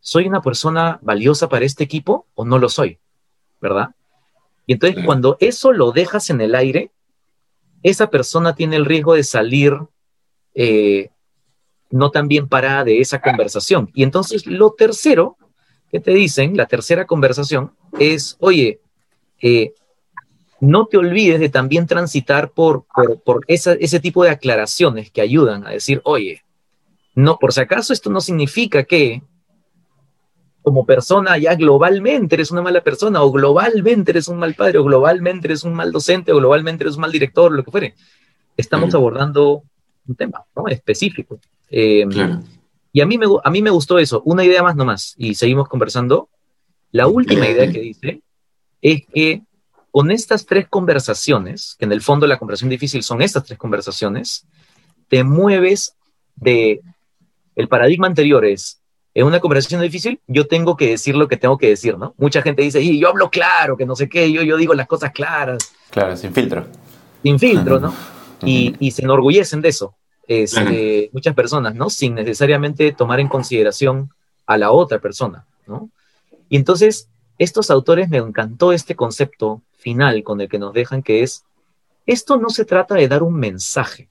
¿soy 0.00 0.28
una 0.28 0.42
persona 0.42 0.98
valiosa 1.02 1.48
para 1.48 1.64
este 1.64 1.84
equipo 1.84 2.26
o 2.34 2.44
no 2.44 2.58
lo 2.58 2.68
soy? 2.68 2.98
¿Verdad? 3.60 3.90
Y 4.66 4.74
entonces 4.74 5.04
cuando 5.04 5.36
eso 5.40 5.72
lo 5.72 5.90
dejas 5.90 6.30
en 6.30 6.40
el 6.40 6.54
aire, 6.54 6.92
esa 7.82 8.10
persona 8.10 8.54
tiene 8.54 8.76
el 8.76 8.84
riesgo 8.84 9.14
de 9.14 9.24
salir 9.24 9.76
eh, 10.54 11.10
no 11.90 12.10
tan 12.10 12.28
bien 12.28 12.48
parada 12.48 12.84
de 12.84 13.00
esa 13.00 13.20
conversación. 13.20 13.90
Y 13.94 14.04
entonces 14.04 14.46
lo 14.46 14.72
tercero 14.72 15.36
que 15.90 16.00
te 16.00 16.12
dicen, 16.12 16.56
la 16.56 16.66
tercera 16.66 17.06
conversación, 17.06 17.72
es, 17.98 18.36
oye, 18.40 18.80
eh, 19.40 19.74
no 20.60 20.86
te 20.86 20.98
olvides 20.98 21.40
de 21.40 21.48
también 21.48 21.86
transitar 21.86 22.50
por, 22.50 22.84
por, 23.24 23.44
ese 23.48 24.00
tipo 24.00 24.22
de 24.22 24.30
aclaraciones 24.30 25.10
que 25.10 25.22
ayudan 25.22 25.66
a 25.66 25.70
decir, 25.70 26.00
oye, 26.04 26.42
no, 27.14 27.38
por 27.38 27.52
si 27.52 27.60
acaso 27.60 27.92
esto 27.92 28.10
no 28.10 28.20
significa 28.20 28.84
que 28.84 29.22
como 30.62 30.84
persona 30.84 31.38
ya 31.38 31.54
globalmente 31.54 32.34
eres 32.34 32.50
una 32.50 32.62
mala 32.62 32.82
persona, 32.82 33.22
o 33.22 33.32
globalmente 33.32 34.12
eres 34.12 34.28
un 34.28 34.38
mal 34.38 34.54
padre, 34.54 34.78
o 34.78 34.84
globalmente 34.84 35.48
eres 35.48 35.64
un 35.64 35.72
mal 35.72 35.90
docente, 35.90 36.32
o 36.32 36.36
globalmente 36.36 36.84
eres 36.84 36.96
un 36.96 37.00
mal 37.00 37.12
director, 37.12 37.50
lo 37.50 37.64
que 37.64 37.70
fuere. 37.70 37.94
Estamos 38.56 38.94
abordando 38.94 39.62
un 40.06 40.14
tema 40.14 40.44
específico. 40.68 41.40
Eh, 41.70 42.04
y 42.92 43.00
a 43.00 43.06
mí, 43.06 43.18
me, 43.18 43.26
a 43.42 43.50
mí 43.50 43.62
me 43.62 43.70
gustó 43.70 43.98
eso. 43.98 44.22
Una 44.24 44.44
idea 44.44 44.62
más 44.62 44.76
nomás, 44.76 45.14
y 45.16 45.34
seguimos 45.34 45.68
conversando. 45.68 46.28
La 46.92 47.06
última 47.06 47.46
idea 47.48 47.70
que 47.70 47.80
dice 47.80 48.22
es 48.82 49.02
que 49.12 49.42
con 49.90 50.10
estas 50.10 50.46
tres 50.46 50.68
conversaciones, 50.68 51.76
que 51.78 51.84
en 51.84 51.92
el 51.92 52.00
fondo 52.00 52.26
la 52.26 52.38
conversación 52.38 52.70
difícil 52.70 53.02
son 53.02 53.22
estas 53.22 53.44
tres 53.44 53.58
conversaciones, 53.58 54.46
te 55.08 55.24
mueves 55.24 55.94
de 56.36 56.80
el 57.56 57.68
paradigma 57.68 58.06
anterior 58.06 58.44
es 58.44 58.80
en 59.12 59.26
una 59.26 59.40
conversación 59.40 59.80
difícil, 59.80 60.20
yo 60.28 60.46
tengo 60.46 60.76
que 60.76 60.90
decir 60.90 61.16
lo 61.16 61.26
que 61.26 61.36
tengo 61.36 61.58
que 61.58 61.68
decir, 61.68 61.98
¿no? 61.98 62.14
Mucha 62.16 62.42
gente 62.42 62.62
dice, 62.62 62.80
y 62.80 63.00
yo 63.00 63.08
hablo 63.08 63.28
claro, 63.28 63.76
que 63.76 63.84
no 63.84 63.96
sé 63.96 64.08
qué, 64.08 64.30
yo, 64.30 64.42
yo 64.42 64.56
digo 64.56 64.72
las 64.72 64.86
cosas 64.86 65.10
claras. 65.10 65.72
Claro, 65.90 66.16
sin 66.16 66.32
filtro. 66.32 66.66
Sin 67.22 67.38
filtro, 67.38 67.80
¿no? 67.80 67.92
y, 68.44 68.74
y, 68.78 68.92
se 68.92 69.02
enorgullecen 69.02 69.60
de 69.60 69.68
eso. 69.68 69.96
Este, 70.30 71.10
muchas 71.12 71.34
personas, 71.34 71.74
¿no? 71.74 71.90
Sin 71.90 72.14
necesariamente 72.14 72.92
tomar 72.92 73.18
en 73.18 73.26
consideración 73.26 74.10
a 74.46 74.58
la 74.58 74.70
otra 74.70 75.00
persona, 75.00 75.44
¿no? 75.66 75.90
Y 76.48 76.56
entonces, 76.56 77.08
estos 77.36 77.68
autores 77.68 78.08
me 78.08 78.18
encantó 78.18 78.72
este 78.72 78.94
concepto 78.94 79.60
final 79.76 80.22
con 80.22 80.40
el 80.40 80.48
que 80.48 80.60
nos 80.60 80.72
dejan, 80.72 81.02
que 81.02 81.24
es, 81.24 81.42
esto 82.06 82.36
no 82.36 82.50
se 82.50 82.64
trata 82.64 82.94
de 82.94 83.08
dar 83.08 83.24
un 83.24 83.34
mensaje, 83.34 84.08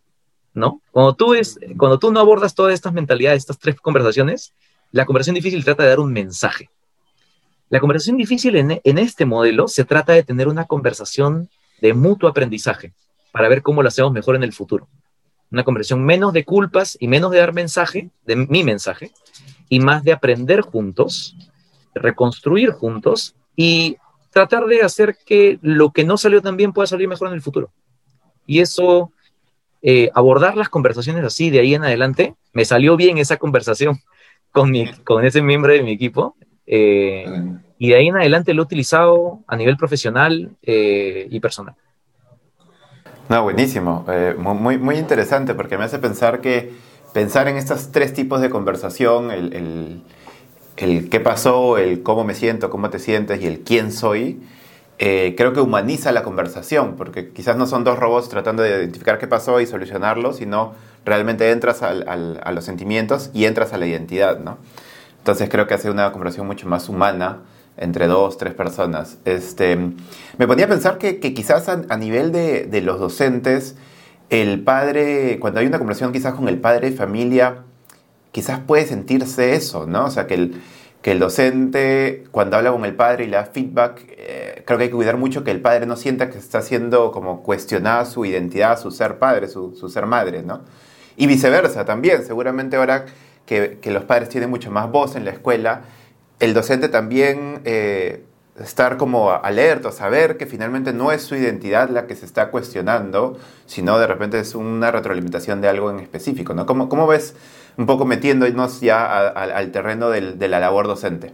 ¿no? 0.53 0.81
Cuando 0.91 1.13
tú, 1.13 1.35
es, 1.35 1.57
cuando 1.77 1.99
tú 1.99 2.11
no 2.11 2.19
abordas 2.19 2.53
todas 2.53 2.73
estas 2.73 2.91
mentalidades, 2.91 3.37
estas 3.37 3.57
tres 3.57 3.79
conversaciones, 3.79 4.51
la 4.91 5.05
conversación 5.05 5.35
difícil 5.35 5.63
trata 5.63 5.83
de 5.83 5.89
dar 5.89 6.01
un 6.01 6.11
mensaje. 6.11 6.69
La 7.69 7.79
conversación 7.79 8.17
difícil 8.17 8.57
en, 8.57 8.81
en 8.83 8.97
este 8.97 9.23
modelo 9.23 9.69
se 9.69 9.85
trata 9.85 10.11
de 10.11 10.23
tener 10.23 10.49
una 10.49 10.65
conversación 10.65 11.49
de 11.79 11.93
mutuo 11.93 12.27
aprendizaje 12.27 12.91
para 13.31 13.47
ver 13.47 13.61
cómo 13.61 13.81
lo 13.81 13.87
hacemos 13.87 14.11
mejor 14.11 14.35
en 14.35 14.43
el 14.43 14.51
futuro 14.51 14.89
una 15.51 15.63
conversión 15.63 16.03
menos 16.03 16.33
de 16.33 16.45
culpas 16.45 16.97
y 16.99 17.07
menos 17.07 17.31
de 17.31 17.39
dar 17.39 17.53
mensaje, 17.53 18.09
de 18.25 18.35
mi 18.35 18.63
mensaje, 18.63 19.11
y 19.67 19.79
más 19.79 20.03
de 20.03 20.11
aprender 20.11 20.61
juntos, 20.61 21.35
reconstruir 21.93 22.71
juntos 22.71 23.35
y 23.55 23.97
tratar 24.31 24.65
de 24.65 24.81
hacer 24.81 25.17
que 25.25 25.59
lo 25.61 25.91
que 25.91 26.03
no 26.03 26.17
salió 26.17 26.41
tan 26.41 26.57
bien 26.57 26.73
pueda 26.73 26.87
salir 26.87 27.07
mejor 27.07 27.29
en 27.29 27.35
el 27.35 27.41
futuro. 27.41 27.71
Y 28.45 28.59
eso, 28.59 29.11
eh, 29.81 30.09
abordar 30.13 30.57
las 30.57 30.69
conversaciones 30.69 31.23
así 31.23 31.49
de 31.49 31.59
ahí 31.59 31.75
en 31.75 31.83
adelante, 31.83 32.35
me 32.53 32.65
salió 32.65 32.95
bien 32.97 33.17
esa 33.17 33.37
conversación 33.37 33.99
con, 34.51 34.71
mi, 34.71 34.91
con 35.03 35.25
ese 35.25 35.41
miembro 35.41 35.73
de 35.73 35.83
mi 35.83 35.91
equipo. 35.91 36.35
Eh, 36.65 37.25
y 37.79 37.89
de 37.89 37.95
ahí 37.95 38.07
en 38.07 38.17
adelante 38.17 38.53
lo 38.53 38.61
he 38.61 38.65
utilizado 38.65 39.39
a 39.47 39.55
nivel 39.55 39.77
profesional 39.77 40.51
eh, 40.61 41.27
y 41.29 41.39
personal. 41.39 41.75
No, 43.29 43.43
buenísimo. 43.43 44.05
Eh, 44.09 44.35
muy, 44.39 44.79
muy 44.79 44.97
interesante 44.97 45.53
porque 45.53 45.77
me 45.77 45.83
hace 45.83 45.99
pensar 45.99 46.41
que 46.41 46.73
pensar 47.13 47.47
en 47.47 47.57
estos 47.57 47.91
tres 47.91 48.11
tipos 48.11 48.41
de 48.41 48.49
conversación, 48.49 49.29
el, 49.29 50.01
el, 50.77 51.09
qué 51.09 51.19
pasó, 51.19 51.77
el 51.77 52.01
cómo 52.01 52.23
me 52.23 52.33
siento, 52.33 52.71
cómo 52.71 52.89
te 52.89 52.97
sientes 52.97 53.39
y 53.41 53.45
el 53.45 53.59
quién 53.59 53.91
soy, 53.91 54.41
eh, 54.97 55.35
creo 55.37 55.53
que 55.53 55.61
humaniza 55.61 56.11
la 56.11 56.23
conversación, 56.23 56.95
porque 56.97 57.29
quizás 57.29 57.55
no 57.55 57.67
son 57.67 57.83
dos 57.83 57.99
robots 57.99 58.29
tratando 58.29 58.63
de 58.63 58.69
identificar 58.71 59.19
qué 59.19 59.27
pasó 59.27 59.61
y 59.61 59.67
solucionarlo, 59.67 60.33
sino 60.33 60.73
realmente 61.05 61.51
entras 61.51 61.83
a 61.83 62.51
los 62.51 62.65
sentimientos 62.65 63.29
y 63.35 63.45
entras 63.45 63.73
a 63.73 63.77
la 63.77 63.85
identidad, 63.85 64.39
¿no? 64.39 64.57
Entonces 65.19 65.49
creo 65.49 65.67
que 65.67 65.75
hace 65.75 65.91
una 65.91 66.11
conversación 66.11 66.47
mucho 66.47 66.67
más 66.67 66.89
humana 66.89 67.41
entre 67.79 68.07
dos, 68.07 68.37
tres 68.37 68.53
personas. 68.53 69.17
Este, 69.25 69.75
me 70.37 70.47
ponía 70.47 70.65
a 70.65 70.67
pensar 70.67 70.97
que, 70.97 71.19
quizás 71.19 71.69
a, 71.69 71.97
nivel 71.97 72.31
de, 72.31 72.81
los 72.83 72.99
docentes, 72.99 73.75
el 74.29 74.61
padre, 74.63 75.39
cuando 75.39 75.61
hay 75.61 75.65
una 75.65 75.79
conversación 75.79 76.11
quizás 76.11 76.33
con 76.33 76.47
el 76.49 76.59
padre 76.59 76.91
de 76.91 76.97
familia, 76.97 77.63
quizás 78.31 78.59
puede 78.59 78.85
sentirse 78.85 79.53
eso, 79.53 79.87
¿no? 79.87 80.05
O 80.05 80.11
sea, 80.11 80.27
que 80.27 80.35
el, 80.35 80.61
que 81.01 81.13
el 81.13 81.19
docente, 81.19 82.25
cuando 82.31 82.57
habla 82.57 82.71
con 82.71 82.83
el 82.83 82.95
padre 82.95 83.23
y 83.23 83.27
le 83.27 83.37
da 83.37 83.45
feedback, 83.45 84.05
eh, 84.09 84.63
creo 84.65 84.77
que 84.77 84.83
hay 84.83 84.89
que 84.89 84.95
cuidar 84.95 85.17
mucho 85.17 85.45
que 85.45 85.51
el 85.51 85.61
padre 85.61 85.85
no 85.85 85.95
sienta 85.95 86.29
que 86.29 86.37
está 86.37 86.61
siendo 86.61 87.11
como 87.11 87.43
cuestionada 87.43 88.05
su 88.05 88.25
identidad, 88.25 88.77
su 88.77 88.91
ser 88.91 89.17
padre, 89.19 89.47
su, 89.47 89.73
ser 89.89 90.05
madre, 90.05 90.43
¿no? 90.43 90.61
Y 91.15 91.27
viceversa 91.27 91.85
también, 91.85 92.25
seguramente 92.25 92.75
ahora 92.75 93.05
que, 93.45 93.79
que 93.81 93.91
los 93.91 94.03
padres 94.03 94.29
tienen 94.29 94.49
mucho 94.49 94.69
más 94.69 94.91
voz 94.91 95.15
en 95.15 95.23
la 95.25 95.31
escuela, 95.31 95.83
el 96.39 96.53
docente 96.53 96.89
también 96.89 97.61
eh, 97.65 98.23
estar 98.59 98.97
como 98.97 99.31
alerta, 99.31 99.91
saber 99.91 100.37
que 100.37 100.45
finalmente 100.45 100.93
no 100.93 101.11
es 101.11 101.21
su 101.21 101.35
identidad 101.35 101.89
la 101.89 102.07
que 102.07 102.15
se 102.15 102.25
está 102.25 102.49
cuestionando, 102.49 103.37
sino 103.65 103.99
de 103.99 104.07
repente 104.07 104.39
es 104.39 104.55
una 104.55 104.91
retroalimentación 104.91 105.61
de 105.61 105.69
algo 105.69 105.89
en 105.89 105.99
específico, 105.99 106.53
¿no? 106.53 106.65
¿Cómo, 106.65 106.89
cómo 106.89 107.07
ves 107.07 107.35
un 107.77 107.85
poco 107.85 108.05
metiéndonos 108.05 108.81
ya 108.81 109.27
al 109.27 109.71
terreno 109.71 110.09
de 110.09 110.47
la 110.47 110.59
labor 110.59 110.87
docente? 110.87 111.31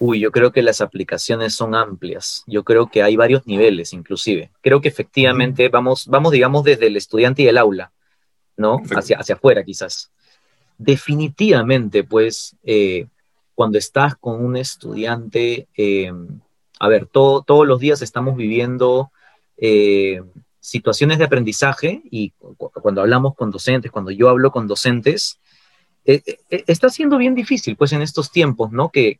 Uy, 0.00 0.20
yo 0.20 0.30
creo 0.30 0.52
que 0.52 0.62
las 0.62 0.80
aplicaciones 0.80 1.54
son 1.54 1.74
amplias. 1.74 2.44
Yo 2.46 2.62
creo 2.62 2.88
que 2.88 3.02
hay 3.02 3.16
varios 3.16 3.46
niveles, 3.46 3.92
inclusive. 3.92 4.50
Creo 4.60 4.80
que 4.80 4.88
efectivamente 4.88 5.68
vamos, 5.68 6.06
vamos 6.06 6.32
digamos, 6.32 6.62
desde 6.62 6.86
el 6.86 6.96
estudiante 6.96 7.42
y 7.42 7.48
el 7.48 7.58
aula, 7.58 7.90
¿no? 8.56 8.80
Hacia, 8.94 9.18
hacia 9.18 9.34
afuera, 9.34 9.64
quizás. 9.64 10.12
Definitivamente, 10.78 12.04
pues, 12.04 12.54
eh, 12.62 13.06
cuando 13.58 13.76
estás 13.76 14.14
con 14.14 14.44
un 14.44 14.56
estudiante, 14.56 15.66
eh, 15.76 16.12
a 16.78 16.86
ver, 16.86 17.06
todos 17.06 17.66
los 17.66 17.80
días 17.80 18.02
estamos 18.02 18.36
viviendo 18.36 19.10
eh, 19.56 20.22
situaciones 20.60 21.18
de 21.18 21.24
aprendizaje 21.24 22.00
y 22.08 22.30
cuando 22.30 23.00
hablamos 23.00 23.34
con 23.34 23.50
docentes, 23.50 23.90
cuando 23.90 24.12
yo 24.12 24.28
hablo 24.28 24.52
con 24.52 24.68
docentes, 24.68 25.40
eh, 26.04 26.22
está 26.48 26.88
siendo 26.88 27.18
bien 27.18 27.34
difícil, 27.34 27.74
pues 27.74 27.92
en 27.92 28.00
estos 28.00 28.30
tiempos, 28.30 28.70
¿no? 28.70 28.90
Que, 28.90 29.18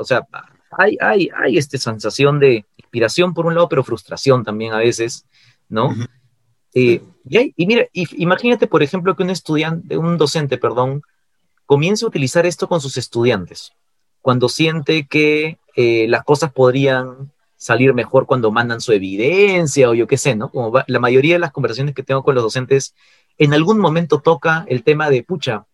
o 0.00 0.02
sea, 0.02 0.26
hay, 0.72 0.96
hay, 1.00 1.30
hay 1.40 1.56
esta 1.56 1.78
sensación 1.78 2.40
de 2.40 2.64
inspiración 2.78 3.34
por 3.34 3.46
un 3.46 3.54
lado, 3.54 3.68
pero 3.68 3.84
frustración 3.84 4.42
también 4.42 4.72
a 4.72 4.78
veces, 4.78 5.26
¿no? 5.68 5.94
y, 6.74 7.02
y, 7.24 7.66
mira, 7.68 7.86
imagínate, 7.92 8.66
por 8.66 8.82
ejemplo, 8.82 9.14
que 9.14 9.22
un 9.22 9.30
estudiante, 9.30 9.96
un 9.96 10.18
docente, 10.18 10.58
perdón, 10.58 11.02
comience 11.66 12.04
a 12.04 12.08
utilizar 12.08 12.46
esto 12.46 12.68
con 12.68 12.80
sus 12.80 12.96
estudiantes, 12.96 13.72
cuando 14.22 14.48
siente 14.48 15.06
que 15.06 15.58
eh, 15.76 16.06
las 16.08 16.24
cosas 16.24 16.52
podrían 16.52 17.32
salir 17.56 17.94
mejor 17.94 18.26
cuando 18.26 18.50
mandan 18.50 18.80
su 18.80 18.92
evidencia 18.92 19.90
o 19.90 19.94
yo 19.94 20.06
qué 20.06 20.16
sé, 20.16 20.36
¿no? 20.36 20.50
Como 20.50 20.72
la 20.86 20.98
mayoría 20.98 21.34
de 21.34 21.38
las 21.40 21.52
conversaciones 21.52 21.94
que 21.94 22.02
tengo 22.02 22.22
con 22.22 22.34
los 22.34 22.44
docentes, 22.44 22.94
en 23.38 23.52
algún 23.52 23.78
momento 23.78 24.20
toca 24.20 24.64
el 24.68 24.82
tema 24.82 25.10
de, 25.10 25.22
pucha, 25.22 25.66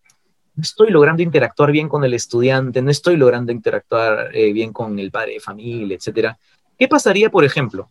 no 0.55 0.61
estoy 0.61 0.91
logrando 0.91 1.23
interactuar 1.23 1.71
bien 1.71 1.89
con 1.89 2.03
el 2.03 2.13
estudiante, 2.13 2.81
no 2.81 2.91
estoy 2.91 3.17
logrando 3.17 3.51
interactuar 3.51 4.29
eh, 4.35 4.53
bien 4.53 4.71
con 4.71 4.99
el 4.99 5.11
padre 5.11 5.33
de 5.33 5.39
familia, 5.39 5.97
etcétera. 5.97 6.37
¿Qué 6.77 6.87
pasaría, 6.87 7.29
por 7.29 7.43
ejemplo, 7.43 7.89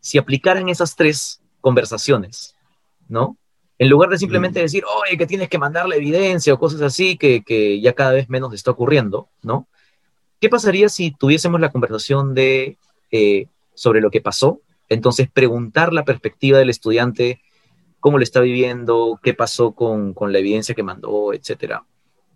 si 0.00 0.18
aplicaran 0.18 0.68
esas 0.68 0.96
tres 0.96 1.40
conversaciones, 1.60 2.54
¿no? 3.08 3.36
En 3.80 3.88
lugar 3.88 4.10
de 4.10 4.18
simplemente 4.18 4.60
decir, 4.60 4.84
oye, 4.84 5.16
que 5.16 5.26
tienes 5.26 5.48
que 5.48 5.56
mandar 5.56 5.88
la 5.88 5.96
evidencia 5.96 6.52
o 6.52 6.58
cosas 6.58 6.82
así, 6.82 7.16
que, 7.16 7.80
ya 7.80 7.94
cada 7.94 8.12
vez 8.12 8.28
menos 8.28 8.52
está 8.52 8.72
ocurriendo, 8.72 9.30
¿no? 9.42 9.68
¿Qué 10.38 10.50
pasaría 10.50 10.90
si 10.90 11.12
tuviésemos 11.12 11.62
la 11.62 11.72
conversación 11.72 12.34
de, 12.34 12.76
eh, 13.10 13.46
sobre 13.72 14.02
lo 14.02 14.10
que 14.10 14.20
pasó? 14.20 14.60
Entonces, 14.90 15.30
preguntar 15.30 15.94
la 15.94 16.04
perspectiva 16.04 16.58
del 16.58 16.68
estudiante, 16.68 17.40
cómo 18.00 18.18
lo 18.18 18.22
está 18.22 18.40
viviendo, 18.40 19.18
qué 19.22 19.32
pasó 19.32 19.72
con, 19.72 20.12
con 20.12 20.30
la 20.30 20.40
evidencia 20.40 20.74
que 20.74 20.82
mandó, 20.82 21.32
etcétera. 21.32 21.84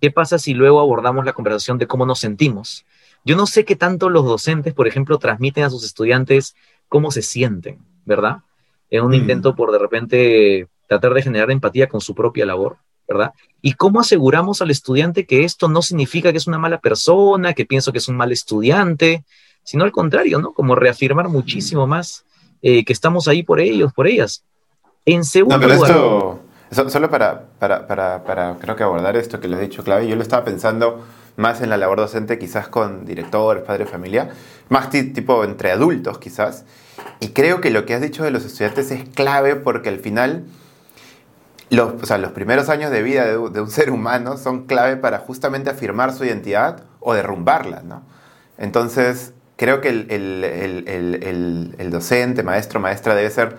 ¿Qué 0.00 0.10
pasa 0.10 0.38
si 0.38 0.54
luego 0.54 0.80
abordamos 0.80 1.26
la 1.26 1.34
conversación 1.34 1.76
de 1.76 1.86
cómo 1.86 2.06
nos 2.06 2.20
sentimos? 2.20 2.86
Yo 3.22 3.36
no 3.36 3.44
sé 3.44 3.66
qué 3.66 3.76
tanto 3.76 4.08
los 4.08 4.24
docentes, 4.24 4.72
por 4.72 4.88
ejemplo, 4.88 5.18
transmiten 5.18 5.64
a 5.64 5.70
sus 5.70 5.84
estudiantes 5.84 6.56
cómo 6.88 7.10
se 7.10 7.20
sienten, 7.20 7.80
¿verdad? 8.06 8.38
En 8.88 9.04
un 9.04 9.10
mm. 9.10 9.14
intento 9.14 9.54
por 9.54 9.72
de 9.72 9.78
repente 9.78 10.68
tratar 10.88 11.14
de 11.14 11.22
generar 11.22 11.50
empatía 11.50 11.88
con 11.88 12.00
su 12.00 12.14
propia 12.14 12.46
labor, 12.46 12.76
¿verdad? 13.08 13.32
¿Y 13.62 13.74
cómo 13.74 14.00
aseguramos 14.00 14.62
al 14.62 14.70
estudiante 14.70 15.26
que 15.26 15.44
esto 15.44 15.68
no 15.68 15.82
significa 15.82 16.32
que 16.32 16.38
es 16.38 16.46
una 16.46 16.58
mala 16.58 16.78
persona, 16.78 17.54
que 17.54 17.66
pienso 17.66 17.92
que 17.92 17.98
es 17.98 18.08
un 18.08 18.16
mal 18.16 18.32
estudiante, 18.32 19.24
sino 19.62 19.84
al 19.84 19.92
contrario, 19.92 20.38
¿no? 20.40 20.52
Como 20.52 20.74
reafirmar 20.74 21.28
muchísimo 21.28 21.86
más 21.86 22.24
eh, 22.62 22.84
que 22.84 22.92
estamos 22.92 23.28
ahí 23.28 23.42
por 23.42 23.60
ellos, 23.60 23.92
por 23.92 24.06
ellas. 24.06 24.44
En 25.06 25.24
segundo 25.24 25.56
no, 25.56 25.60
pero 25.60 25.74
esto, 26.70 26.90
solo 26.90 27.10
para, 27.10 27.46
para, 27.58 27.86
para, 27.86 28.24
para, 28.24 28.56
creo 28.58 28.76
que 28.76 28.82
abordar 28.82 29.16
esto 29.16 29.40
que 29.40 29.48
les 29.48 29.58
he 29.58 29.62
dicho, 29.62 29.84
clave, 29.84 30.08
yo 30.08 30.16
lo 30.16 30.22
estaba 30.22 30.44
pensando 30.44 31.04
más 31.36 31.60
en 31.60 31.70
la 31.70 31.76
labor 31.76 31.98
docente, 31.98 32.38
quizás 32.38 32.68
con 32.68 33.04
directores, 33.04 33.62
padres 33.64 33.90
familia, 33.90 34.30
más 34.68 34.90
tipo 34.90 35.44
entre 35.44 35.72
adultos 35.72 36.18
quizás. 36.18 36.64
Y 37.20 37.28
creo 37.28 37.60
que 37.60 37.70
lo 37.70 37.84
que 37.86 37.94
has 37.94 38.00
dicho 38.00 38.24
de 38.24 38.30
los 38.30 38.44
estudiantes 38.44 38.90
es 38.90 39.08
clave 39.10 39.56
porque 39.56 39.88
al 39.88 39.98
final 39.98 40.44
los, 41.74 42.02
o 42.02 42.06
sea, 42.06 42.18
los 42.18 42.32
primeros 42.32 42.68
años 42.68 42.90
de 42.90 43.02
vida 43.02 43.26
de, 43.26 43.36
un 43.36 43.70
ser 43.70 43.90
humano 43.90 44.36
son 44.36 44.66
clave 44.66 44.96
para 44.96 45.18
justamente 45.18 45.70
afirmar 45.70 46.12
su 46.12 46.24
identidad 46.24 46.84
o 47.00 47.14
derrumbarla, 47.14 47.82
¿no? 47.82 48.02
Entonces, 48.58 49.32
creo 49.56 49.80
que 49.80 49.88
el, 49.88 50.10
el, 50.10 51.74
el, 51.78 51.90
docente, 51.90 52.42
maestro, 52.42 52.80
maestra 52.80 53.14
debe 53.14 53.30
ser, 53.30 53.56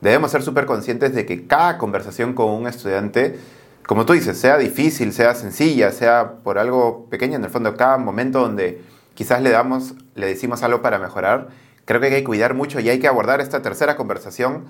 debemos 0.00 0.30
ser 0.30 0.42
súper 0.42 0.66
conscientes 0.66 1.14
de 1.14 1.26
que 1.26 1.46
cada 1.46 1.78
conversación 1.78 2.34
con 2.34 2.50
un 2.50 2.66
estudiante, 2.66 3.38
como 3.86 4.06
tú 4.06 4.12
dices, 4.12 4.38
sea 4.38 4.58
difícil, 4.58 5.12
sea 5.12 5.34
sencilla, 5.34 5.92
sea 5.92 6.34
por 6.42 6.58
algo 6.58 7.06
pequeño, 7.10 7.36
en 7.36 7.44
el 7.44 7.50
fondo, 7.50 7.76
cada 7.76 7.98
momento 7.98 8.40
donde 8.40 8.82
quizás 9.14 9.42
le 9.42 9.50
damos, 9.50 9.94
le 10.14 10.26
decimos 10.26 10.62
algo 10.62 10.82
para 10.82 10.98
mejorar, 10.98 11.48
creo 11.84 12.00
que 12.00 12.06
hay 12.08 12.12
que 12.12 12.24
cuidar 12.24 12.54
mucho 12.54 12.80
y 12.80 12.88
hay 12.88 12.98
que 12.98 13.08
abordar 13.08 13.40
esta 13.40 13.62
tercera 13.62 13.96
conversación 13.96 14.64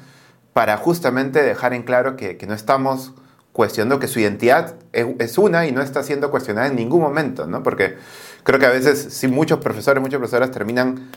para 0.56 0.78
justamente 0.78 1.42
dejar 1.42 1.74
en 1.74 1.82
claro 1.82 2.16
que, 2.16 2.38
no 2.48 2.54
estamos 2.54 3.12
cuestionando 3.52 3.98
que 3.98 4.08
su 4.08 4.20
identidad 4.20 4.76
es, 4.94 5.36
una 5.36 5.66
y 5.66 5.70
no 5.70 5.82
está 5.82 6.02
siendo 6.02 6.30
cuestionada 6.30 6.66
en 6.66 6.76
ningún 6.76 7.02
momento, 7.02 7.46
¿no? 7.46 7.62
Porque 7.62 7.98
creo 8.42 8.58
que 8.58 8.64
a 8.64 8.70
veces, 8.70 9.08
sí, 9.10 9.28
muchos 9.28 9.58
profesores, 9.58 10.00
muchas 10.00 10.16
profesoras 10.16 10.50
terminan, 10.50 11.10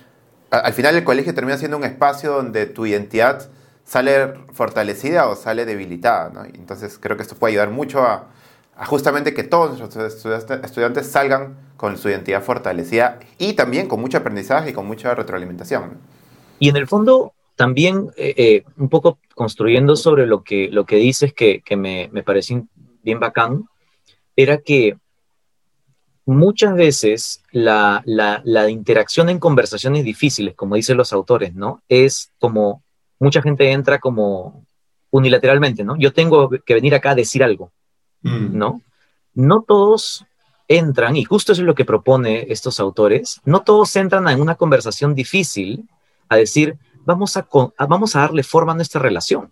al 0.51 0.73
final 0.73 0.97
el 0.97 1.05
colegio 1.05 1.33
termina 1.33 1.57
siendo 1.57 1.77
un 1.77 1.85
espacio 1.85 2.33
donde 2.33 2.65
tu 2.65 2.85
identidad 2.85 3.49
sale 3.85 4.33
fortalecida 4.51 5.29
o 5.29 5.37
sale 5.37 5.65
debilitada, 5.65 6.31
¿no? 6.31 6.43
Entonces 6.43 6.99
creo 6.99 7.15
que 7.15 7.23
esto 7.23 7.35
puede 7.35 7.53
ayudar 7.53 7.69
mucho 7.69 8.03
a, 8.03 8.27
justamente 8.87 9.33
que 9.33 9.43
todos 9.43 9.79
nuestros 9.79 10.25
estudiantes 10.65 11.07
salgan 11.09 11.55
con 11.77 11.97
su 11.97 12.09
identidad 12.09 12.43
fortalecida 12.43 13.19
y 13.37 13.53
también 13.53 13.87
con 13.87 14.01
mucho 14.01 14.17
aprendizaje 14.17 14.71
y 14.71 14.73
con 14.73 14.85
mucha 14.85 15.15
retroalimentación. 15.15 15.91
Y 16.59 16.67
en 16.67 16.75
el 16.75 16.87
fondo, 16.87 17.31
también 17.59 18.09
eh, 18.15 18.33
eh, 18.37 18.63
un 18.77 18.87
poco 18.87 19.19
construyendo 19.35 19.97
sobre 19.97 20.25
lo 20.25 20.45
que, 20.45 20.69
lo 20.71 20.85
que 20.85 20.95
dices 20.95 21.33
que, 21.33 21.59
que 21.59 21.75
me, 21.75 22.09
me 22.13 22.23
pareció 22.23 22.65
bien 23.03 23.19
bacán, 23.19 23.65
era 24.33 24.59
que 24.59 24.95
muchas 26.25 26.73
veces 26.73 27.43
la, 27.51 28.01
la, 28.05 28.41
la, 28.45 28.69
interacción 28.69 29.27
en 29.27 29.39
conversaciones 29.39 30.05
difíciles, 30.05 30.55
como 30.55 30.75
dicen 30.75 30.95
los 30.95 31.11
autores, 31.11 31.53
¿no? 31.53 31.83
Es 31.89 32.31
como 32.39 32.81
mucha 33.19 33.41
gente 33.41 33.69
entra 33.73 33.99
como 33.99 34.65
unilateralmente, 35.09 35.83
¿no? 35.83 35.97
Yo 35.97 36.13
tengo 36.13 36.49
que 36.65 36.73
venir 36.75 36.95
acá 36.95 37.11
a 37.11 37.15
decir 37.15 37.43
algo, 37.43 37.73
mm. 38.21 38.57
¿no? 38.57 38.81
No 39.33 39.65
todos 39.67 40.23
entran, 40.69 41.17
y 41.17 41.25
justo 41.25 41.51
eso 41.51 41.63
es 41.63 41.65
lo 41.65 41.75
que 41.75 41.83
propone 41.83 42.45
estos 42.53 42.79
autores, 42.79 43.41
no 43.43 43.63
todos 43.63 43.93
entran 43.97 44.29
en 44.29 44.39
una 44.39 44.55
conversación 44.55 45.13
difícil 45.13 45.89
a 46.29 46.37
decir, 46.37 46.77
vamos 47.09 47.35
a, 47.37 47.47
vamos 47.87 48.15
a 48.15 48.19
darle 48.19 48.43
forma 48.43 48.73
a 48.73 48.75
nuestra 48.75 49.01
relación, 49.01 49.51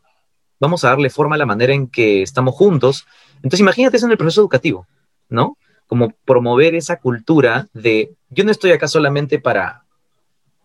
vamos 0.60 0.84
a 0.84 0.90
darle 0.90 1.10
forma 1.10 1.34
a 1.36 1.40
la 1.40 1.48
manera 1.48 1.74
en 1.74 1.88
que 1.88 2.22
estamos 2.22 2.54
juntos. 2.54 3.08
Entonces 3.38 3.62
imagínate 3.62 3.98
eso 3.98 4.06
en 4.06 4.12
el 4.12 4.18
proceso 4.18 4.42
educativo, 4.42 4.86
¿no? 5.28 5.58
Como 5.88 6.12
promover 6.24 6.76
esa 6.76 6.98
cultura 6.98 7.68
de, 7.74 8.14
yo 8.30 8.44
no 8.44 8.52
estoy 8.52 8.74
acá 8.74 8.88
solamente 8.88 9.40
para 9.40 9.84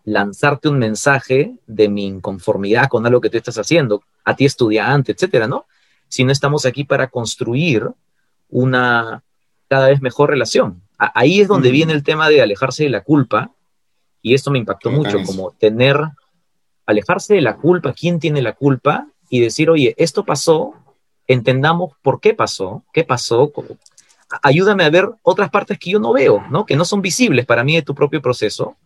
lanzarte 0.05 0.69
un 0.69 0.77
mensaje 0.77 1.55
de 1.65 1.89
mi 1.89 2.05
inconformidad 2.05 2.89
con 2.89 3.07
algo 3.07 3.21
que 3.21 3.31
tú 3.31 3.37
estás 3.37 3.57
haciendo, 3.57 4.03
a 4.23 4.35
ti 4.35 4.45
estudiante, 4.45 5.13
etcétera, 5.13 5.47
¿no? 5.47 5.65
Sino 6.09 6.31
estamos 6.31 6.65
aquí 6.67 6.83
para 6.83 7.07
construir 7.07 7.89
una 8.49 9.23
cada 9.67 9.87
vez 9.87 9.99
mejor 9.99 10.29
relación. 10.29 10.83
Ahí 10.99 11.41
es 11.41 11.47
donde 11.47 11.71
viene 11.71 11.93
el 11.93 12.03
tema 12.03 12.29
de 12.29 12.43
alejarse 12.43 12.83
de 12.83 12.89
la 12.89 13.01
culpa, 13.01 13.51
y 14.21 14.35
esto 14.35 14.51
me 14.51 14.59
impactó 14.59 14.91
mucho, 14.91 15.17
como 15.25 15.51
tener 15.51 15.99
alejarse 16.85 17.35
de 17.35 17.41
la 17.41 17.57
culpa, 17.57 17.93
quién 17.93 18.19
tiene 18.19 18.41
la 18.41 18.53
culpa 18.53 19.07
y 19.29 19.39
decir, 19.39 19.69
oye, 19.69 19.95
esto 19.97 20.25
pasó, 20.25 20.73
entendamos 21.27 21.91
por 22.01 22.19
qué 22.19 22.33
pasó, 22.33 22.83
qué 22.93 23.03
pasó, 23.03 23.51
ayúdame 24.41 24.83
a 24.83 24.89
ver 24.89 25.09
otras 25.21 25.49
partes 25.49 25.79
que 25.79 25.91
yo 25.91 25.99
no 25.99 26.13
veo, 26.13 26.43
¿no? 26.49 26.65
Que 26.65 26.75
no 26.75 26.85
son 26.85 27.01
visibles 27.01 27.45
para 27.45 27.63
mí 27.63 27.75
de 27.75 27.81
tu 27.81 27.95
propio 27.95 28.21
proceso. 28.21 28.77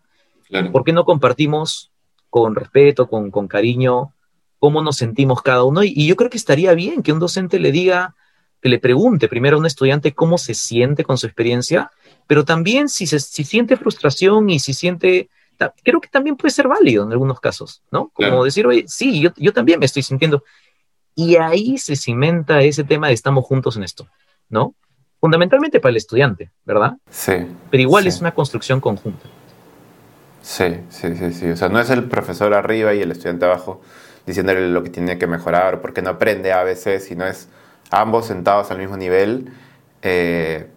¿Por 0.71 0.83
qué 0.83 0.93
no 0.93 1.03
compartimos 1.03 1.91
con 2.29 2.55
respeto, 2.55 3.09
con, 3.09 3.31
con 3.31 3.47
cariño, 3.47 4.13
cómo 4.59 4.81
nos 4.81 4.97
sentimos 4.97 5.41
cada 5.41 5.63
uno? 5.63 5.83
Y, 5.83 5.93
y, 5.95 6.07
yo 6.07 6.15
creo 6.15 6.29
que 6.29 6.37
estaría 6.37 6.73
bien 6.73 7.03
que 7.03 7.11
un 7.11 7.19
docente 7.19 7.59
le 7.59 7.71
diga, 7.71 8.15
que 8.61 8.69
le 8.69 8.79
pregunte 8.79 9.27
primero 9.27 9.57
a 9.57 9.59
un 9.59 9.65
estudiante 9.65 10.13
cómo 10.13 10.37
se 10.37 10.53
siente 10.53 11.03
con 11.03 11.17
su 11.17 11.25
experiencia, 11.25 11.91
pero 12.27 12.45
también 12.45 12.87
si, 12.87 13.07
se, 13.07 13.19
si 13.19 13.43
siente 13.43 13.75
frustración 13.75 14.49
y 14.49 14.59
si 14.59 14.73
siente 14.73 15.29
creo 15.83 16.01
que 16.01 16.09
también 16.09 16.35
puede 16.35 16.51
ser 16.51 16.67
válido 16.67 17.03
en 17.03 17.11
algunos 17.11 17.39
casos, 17.39 17.83
¿no? 17.91 18.09
Como 18.09 18.43
decir, 18.43 18.65
oye, 18.67 18.85
sí, 18.87 19.21
yo, 19.21 19.31
yo 19.37 19.53
también 19.53 19.79
me 19.79 19.85
estoy 19.85 20.03
sintiendo. 20.03 20.43
Y 21.15 21.35
ahí 21.35 21.77
se 21.77 21.95
cimenta 21.95 22.61
ese 22.61 22.83
tema 22.83 23.07
de 23.07 23.13
estamos 23.13 23.45
juntos 23.45 23.75
en 23.77 23.83
esto, 23.83 24.07
¿no? 24.49 24.75
Fundamentalmente 25.19 25.79
para 25.79 25.91
el 25.91 25.97
estudiante, 25.97 26.51
¿verdad? 26.63 26.97
Sí. 27.09 27.33
Pero 27.71 27.81
igual 27.81 28.05
es 28.05 28.21
una 28.21 28.33
construcción 28.33 28.79
conjunta. 28.79 29.25
Sí, 30.41 30.79
sí, 30.89 31.15
sí, 31.15 31.33
sí. 31.33 31.49
O 31.49 31.57
sea, 31.57 31.69
no 31.69 31.79
es 31.79 31.89
el 31.89 32.05
profesor 32.05 32.53
arriba 32.53 32.93
y 32.93 33.01
el 33.01 33.11
estudiante 33.11 33.45
abajo 33.45 33.81
diciéndole 34.25 34.69
lo 34.69 34.83
que 34.83 34.89
tiene 34.89 35.17
que 35.17 35.25
mejorar 35.25 35.75
o 35.75 35.81
porque 35.81 36.01
no 36.01 36.11
aprende 36.11 36.51
a 36.53 36.63
veces, 36.63 37.05
sino 37.05 37.25
es 37.25 37.49
ambos 37.89 38.27
sentados 38.27 38.69
al 38.71 38.77
mismo 38.77 38.97
nivel, 38.97 39.51
eh, 40.01 40.67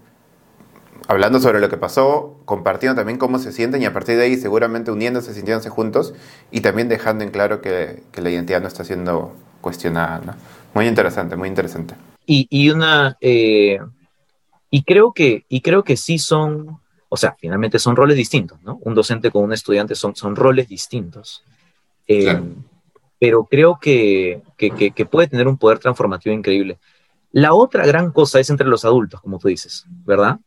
hablando 1.08 1.40
sobre 1.40 1.60
lo 1.60 1.68
que 1.68 1.76
pasó, 1.76 2.40
compartiendo 2.44 2.96
también 2.96 3.18
cómo 3.18 3.38
se 3.38 3.52
sienten 3.52 3.82
y 3.82 3.84
a 3.84 3.92
partir 3.92 4.16
de 4.16 4.24
ahí 4.24 4.36
seguramente 4.36 4.90
uniéndose, 4.90 5.34
sintiéndose 5.34 5.68
juntos 5.68 6.14
y 6.50 6.60
también 6.60 6.88
dejando 6.88 7.24
en 7.24 7.30
claro 7.30 7.60
que, 7.60 8.02
la 8.14 8.30
identidad 8.30 8.60
no 8.60 8.68
está 8.68 8.84
siendo 8.84 9.34
cuestionada. 9.60 10.36
Muy 10.74 10.86
interesante, 10.86 11.36
muy 11.36 11.48
interesante. 11.48 11.94
Y, 12.26 12.70
una... 12.70 13.16
Eh, 13.20 13.80
y, 14.70 14.82
creo 14.84 15.12
que, 15.12 15.44
y 15.48 15.62
creo 15.62 15.82
que 15.82 15.96
sí 15.96 16.18
son, 16.18 16.78
o 17.08 17.16
sea, 17.16 17.34
finalmente 17.38 17.80
son 17.80 17.96
roles 17.96 18.16
distintos, 18.16 18.62
¿no? 18.62 18.78
Un 18.82 18.94
docente 18.94 19.32
con 19.32 19.42
un 19.42 19.52
estudiante 19.52 19.96
son, 19.96 20.14
son 20.14 20.36
roles 20.36 20.68
distintos. 20.68 21.42
Eh, 22.06 22.40
pero 23.18 23.44
creo 23.50 23.78
que, 23.80 24.42
que 24.56 25.06
puede 25.06 25.26
tener 25.26 25.48
un 25.48 25.58
poder 25.58 25.80
transformativo 25.80 26.34
increíble. 26.34 26.78
La 27.32 27.54
otra 27.54 27.86
gran 27.86 28.10
cosa 28.10 28.40
es 28.40 28.50
entre 28.50 28.66
los 28.66 28.84
adultos, 28.84 29.20
como 29.20 29.38
tú 29.38 29.48
dices, 29.48 29.84
¿verdad? 30.04 30.38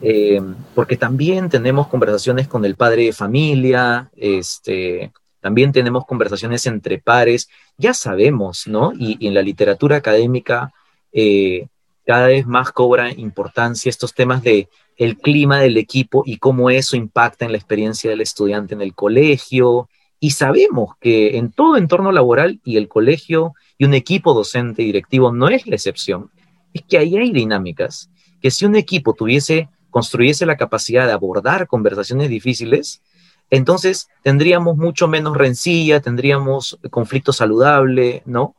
Eh, 0.00 0.40
porque 0.74 0.96
también 0.96 1.50
tenemos 1.50 1.88
conversaciones 1.88 2.48
con 2.48 2.64
el 2.64 2.74
padre 2.74 3.04
de 3.04 3.12
familia, 3.12 4.10
este, 4.16 5.12
también 5.40 5.72
tenemos 5.72 6.06
conversaciones 6.06 6.64
entre 6.66 6.98
pares, 6.98 7.48
ya 7.76 7.92
sabemos, 7.92 8.66
¿no? 8.66 8.92
Y, 8.98 9.26
en 9.26 9.34
la 9.34 9.42
literatura 9.42 9.96
académica 9.96 10.72
eh, 11.12 11.66
cada 12.06 12.28
vez 12.28 12.46
más 12.46 12.72
cobra 12.72 13.12
importancia 13.12 13.90
estos 13.90 14.14
temas 14.14 14.42
de 14.42 14.68
el 14.96 15.18
clima 15.18 15.60
del 15.60 15.76
equipo 15.76 16.22
y 16.24 16.38
cómo 16.38 16.70
eso 16.70 16.96
impacta 16.96 17.44
en 17.44 17.52
la 17.52 17.58
experiencia 17.58 18.10
del 18.10 18.20
estudiante 18.20 18.74
en 18.74 18.82
el 18.82 18.94
colegio. 18.94 19.88
Y 20.24 20.30
sabemos 20.30 20.90
que 21.00 21.36
en 21.36 21.50
todo 21.50 21.76
entorno 21.76 22.12
laboral 22.12 22.60
y 22.64 22.76
el 22.76 22.86
colegio 22.86 23.54
y 23.76 23.86
un 23.86 23.92
equipo 23.92 24.34
docente 24.34 24.82
directivo 24.82 25.32
no 25.32 25.48
es 25.48 25.66
la 25.66 25.74
excepción, 25.74 26.30
es 26.72 26.82
que 26.82 26.96
ahí 26.96 27.16
hay 27.16 27.32
dinámicas 27.32 28.08
que 28.40 28.52
si 28.52 28.64
un 28.64 28.76
equipo 28.76 29.14
tuviese, 29.14 29.68
construyese 29.90 30.46
la 30.46 30.56
capacidad 30.56 31.08
de 31.08 31.12
abordar 31.12 31.66
conversaciones 31.66 32.28
difíciles, 32.28 33.02
entonces 33.50 34.10
tendríamos 34.22 34.76
mucho 34.76 35.08
menos 35.08 35.36
rencilla, 35.36 35.98
tendríamos 35.98 36.78
conflicto 36.92 37.32
saludable, 37.32 38.22
¿no? 38.24 38.54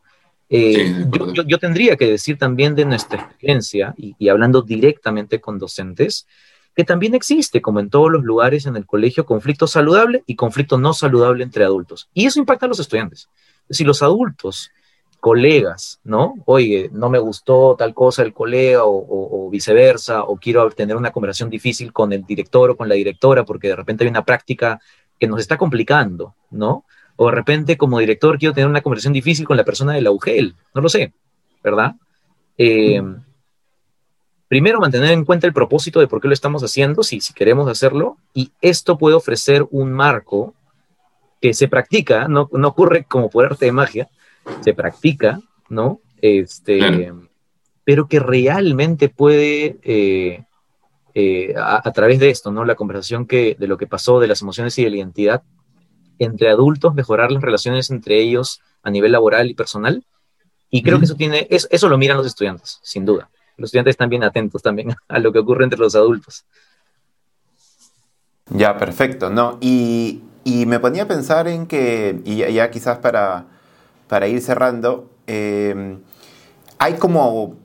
Eh, 0.50 1.06
yo, 1.48 1.60
tendría 1.60 1.96
que 1.96 2.12
decir 2.12 2.38
también 2.38 2.76
de 2.76 2.84
nuestra 2.84 3.22
experiencia, 3.22 3.94
y, 3.96 4.18
y, 4.20 4.28
hablando 4.28 4.64
directamente 4.64 5.40
con 5.40 5.60
docentes, 5.60 6.28
que 6.76 6.84
también 6.84 7.14
existe, 7.14 7.62
como 7.62 7.80
en 7.80 7.90
todos 7.90 8.12
los 8.12 8.24
lugares 8.24 8.66
en 8.66 8.76
el 8.76 8.86
colegio, 8.86 9.26
conflicto 9.26 9.68
saludable 9.68 10.24
y 10.26 10.36
conflicto 10.36 10.78
no 10.78 10.94
saludable 10.94 11.44
entre 11.44 11.64
adultos. 11.64 12.10
Y 12.14 12.26
eso 12.26 12.40
impacta 12.40 12.66
a 12.66 12.70
los 12.70 12.80
estudiantes. 12.80 13.30
Si 13.70 13.84
los 13.84 14.02
adultos 14.02 14.72
colegas, 15.24 16.02
¿no? 16.04 16.34
Oye, 16.44 16.90
no 16.92 17.10
me 17.10 17.18
gustó 17.18 17.78
tal 17.78 17.94
cosa 17.94 18.24
el 18.24 18.34
colega 18.34 18.82
o, 18.84 19.50
viceversa, 19.50 20.24
o 20.24 20.36
quiero 20.36 20.70
tener 20.72 20.98
una 20.98 21.12
conversación 21.12 21.50
difícil 21.50 21.94
con 21.94 22.12
el 22.12 22.26
director 22.26 22.72
o 22.72 22.76
con 22.76 22.90
la 22.90 22.96
directora 22.96 23.46
porque 23.46 23.70
de 23.70 23.78
repente 23.78 24.04
hay 24.04 24.10
una 24.10 24.26
práctica 24.26 24.82
que 25.18 25.28
nos 25.28 25.40
está 25.40 25.58
complicando, 25.58 26.36
¿no? 26.52 26.84
O 27.16 27.28
de 27.28 27.36
repente 27.36 27.78
como 27.78 28.00
director 28.00 28.38
quiero 28.38 28.54
tener 28.54 28.70
una 28.70 28.82
conversación 28.82 29.14
difícil 29.14 29.46
con 29.46 29.56
la 29.56 29.64
persona 29.64 29.94
del 29.94 30.10
UGEL, 30.10 30.56
no 30.74 30.82
lo 30.82 30.90
sé, 30.90 31.14
¿verdad? 31.64 31.94
Eh, 32.58 33.02
primero 34.54 34.80
mantener 34.80 35.10
en 35.14 35.26
cuenta 35.26 35.48
el 35.48 35.54
propósito 35.54 36.00
de 36.00 36.06
por 36.06 36.22
qué 36.22 36.28
lo 36.28 36.34
estamos 36.36 36.62
haciendo, 36.64 37.02
si, 37.02 37.22
si 37.22 37.34
queremos 37.34 37.68
hacerlo, 37.68 38.18
y 38.36 38.52
esto 38.62 39.00
puede 39.00 39.16
ofrecer 39.16 39.66
un 39.72 39.92
marco 39.92 40.54
que 41.42 41.56
se 41.56 41.68
practica, 41.68 42.28
no, 42.28 42.52
no 42.52 42.68
ocurre 42.68 43.04
como 43.06 43.32
por 43.32 43.46
arte 43.46 43.66
de 43.66 43.72
magia, 43.72 44.10
se 44.62 44.76
practica, 44.76 45.42
¿no? 45.70 46.02
Este, 46.22 47.12
pero 47.84 48.08
que 48.08 48.20
realmente 48.20 49.10
puede, 49.10 49.80
eh, 49.82 50.44
eh, 51.16 51.56
a, 51.58 51.92
través 51.92 52.20
de 52.20 52.30
esto, 52.30 52.52
¿no? 52.52 52.64
La 52.64 52.76
conversación 52.76 53.26
que, 53.26 53.56
de 53.58 53.66
lo 53.66 53.80
que 53.80 53.88
pasó, 53.88 54.20
de 54.20 54.28
las 54.28 54.44
emociones 54.44 54.78
y 54.78 54.84
de 54.84 54.92
la 54.92 54.98
identidad, 54.98 55.42
entre 56.20 56.52
adultos, 56.52 56.94
mejorar 56.94 57.32
las 57.32 57.42
relaciones 57.42 57.90
entre 57.90 58.20
ellos 58.20 58.62
a 58.84 58.92
nivel 58.92 59.14
laboral 59.14 59.50
y 59.50 59.56
personal. 59.56 60.06
Y 60.70 60.84
creo 60.84 61.00
que 61.00 61.06
eso 61.06 61.16
tiene, 61.16 61.48
eso 61.50 61.90
lo 61.90 61.98
miran 61.98 62.18
los 62.18 62.28
estudiantes, 62.28 62.78
sin 62.84 63.04
duda. 63.04 63.32
Los 63.58 63.68
estudiantes 63.68 63.94
están 63.94 64.10
bien 64.10 64.24
atentos 64.24 64.62
también 64.62 64.96
a 65.08 65.20
lo 65.20 65.32
que 65.32 65.40
ocurre 65.40 65.64
entre 65.64 65.80
los 65.80 65.96
adultos. 65.96 66.46
Ya, 68.50 68.78
perfecto, 68.78 69.30
¿no? 69.30 69.58
Y, 69.62 70.24
me 70.46 70.80
ponía 70.80 71.04
a 71.04 71.08
pensar 71.08 71.48
en 71.48 71.66
que, 71.66 72.22
y 72.26 72.38
ya, 72.54 72.70
quizás 72.70 72.98
para, 72.98 73.46
para 74.10 74.28
ir 74.28 74.42
cerrando, 74.42 75.10
eh, 75.26 75.98
hay 76.78 76.96
como, 76.96 77.56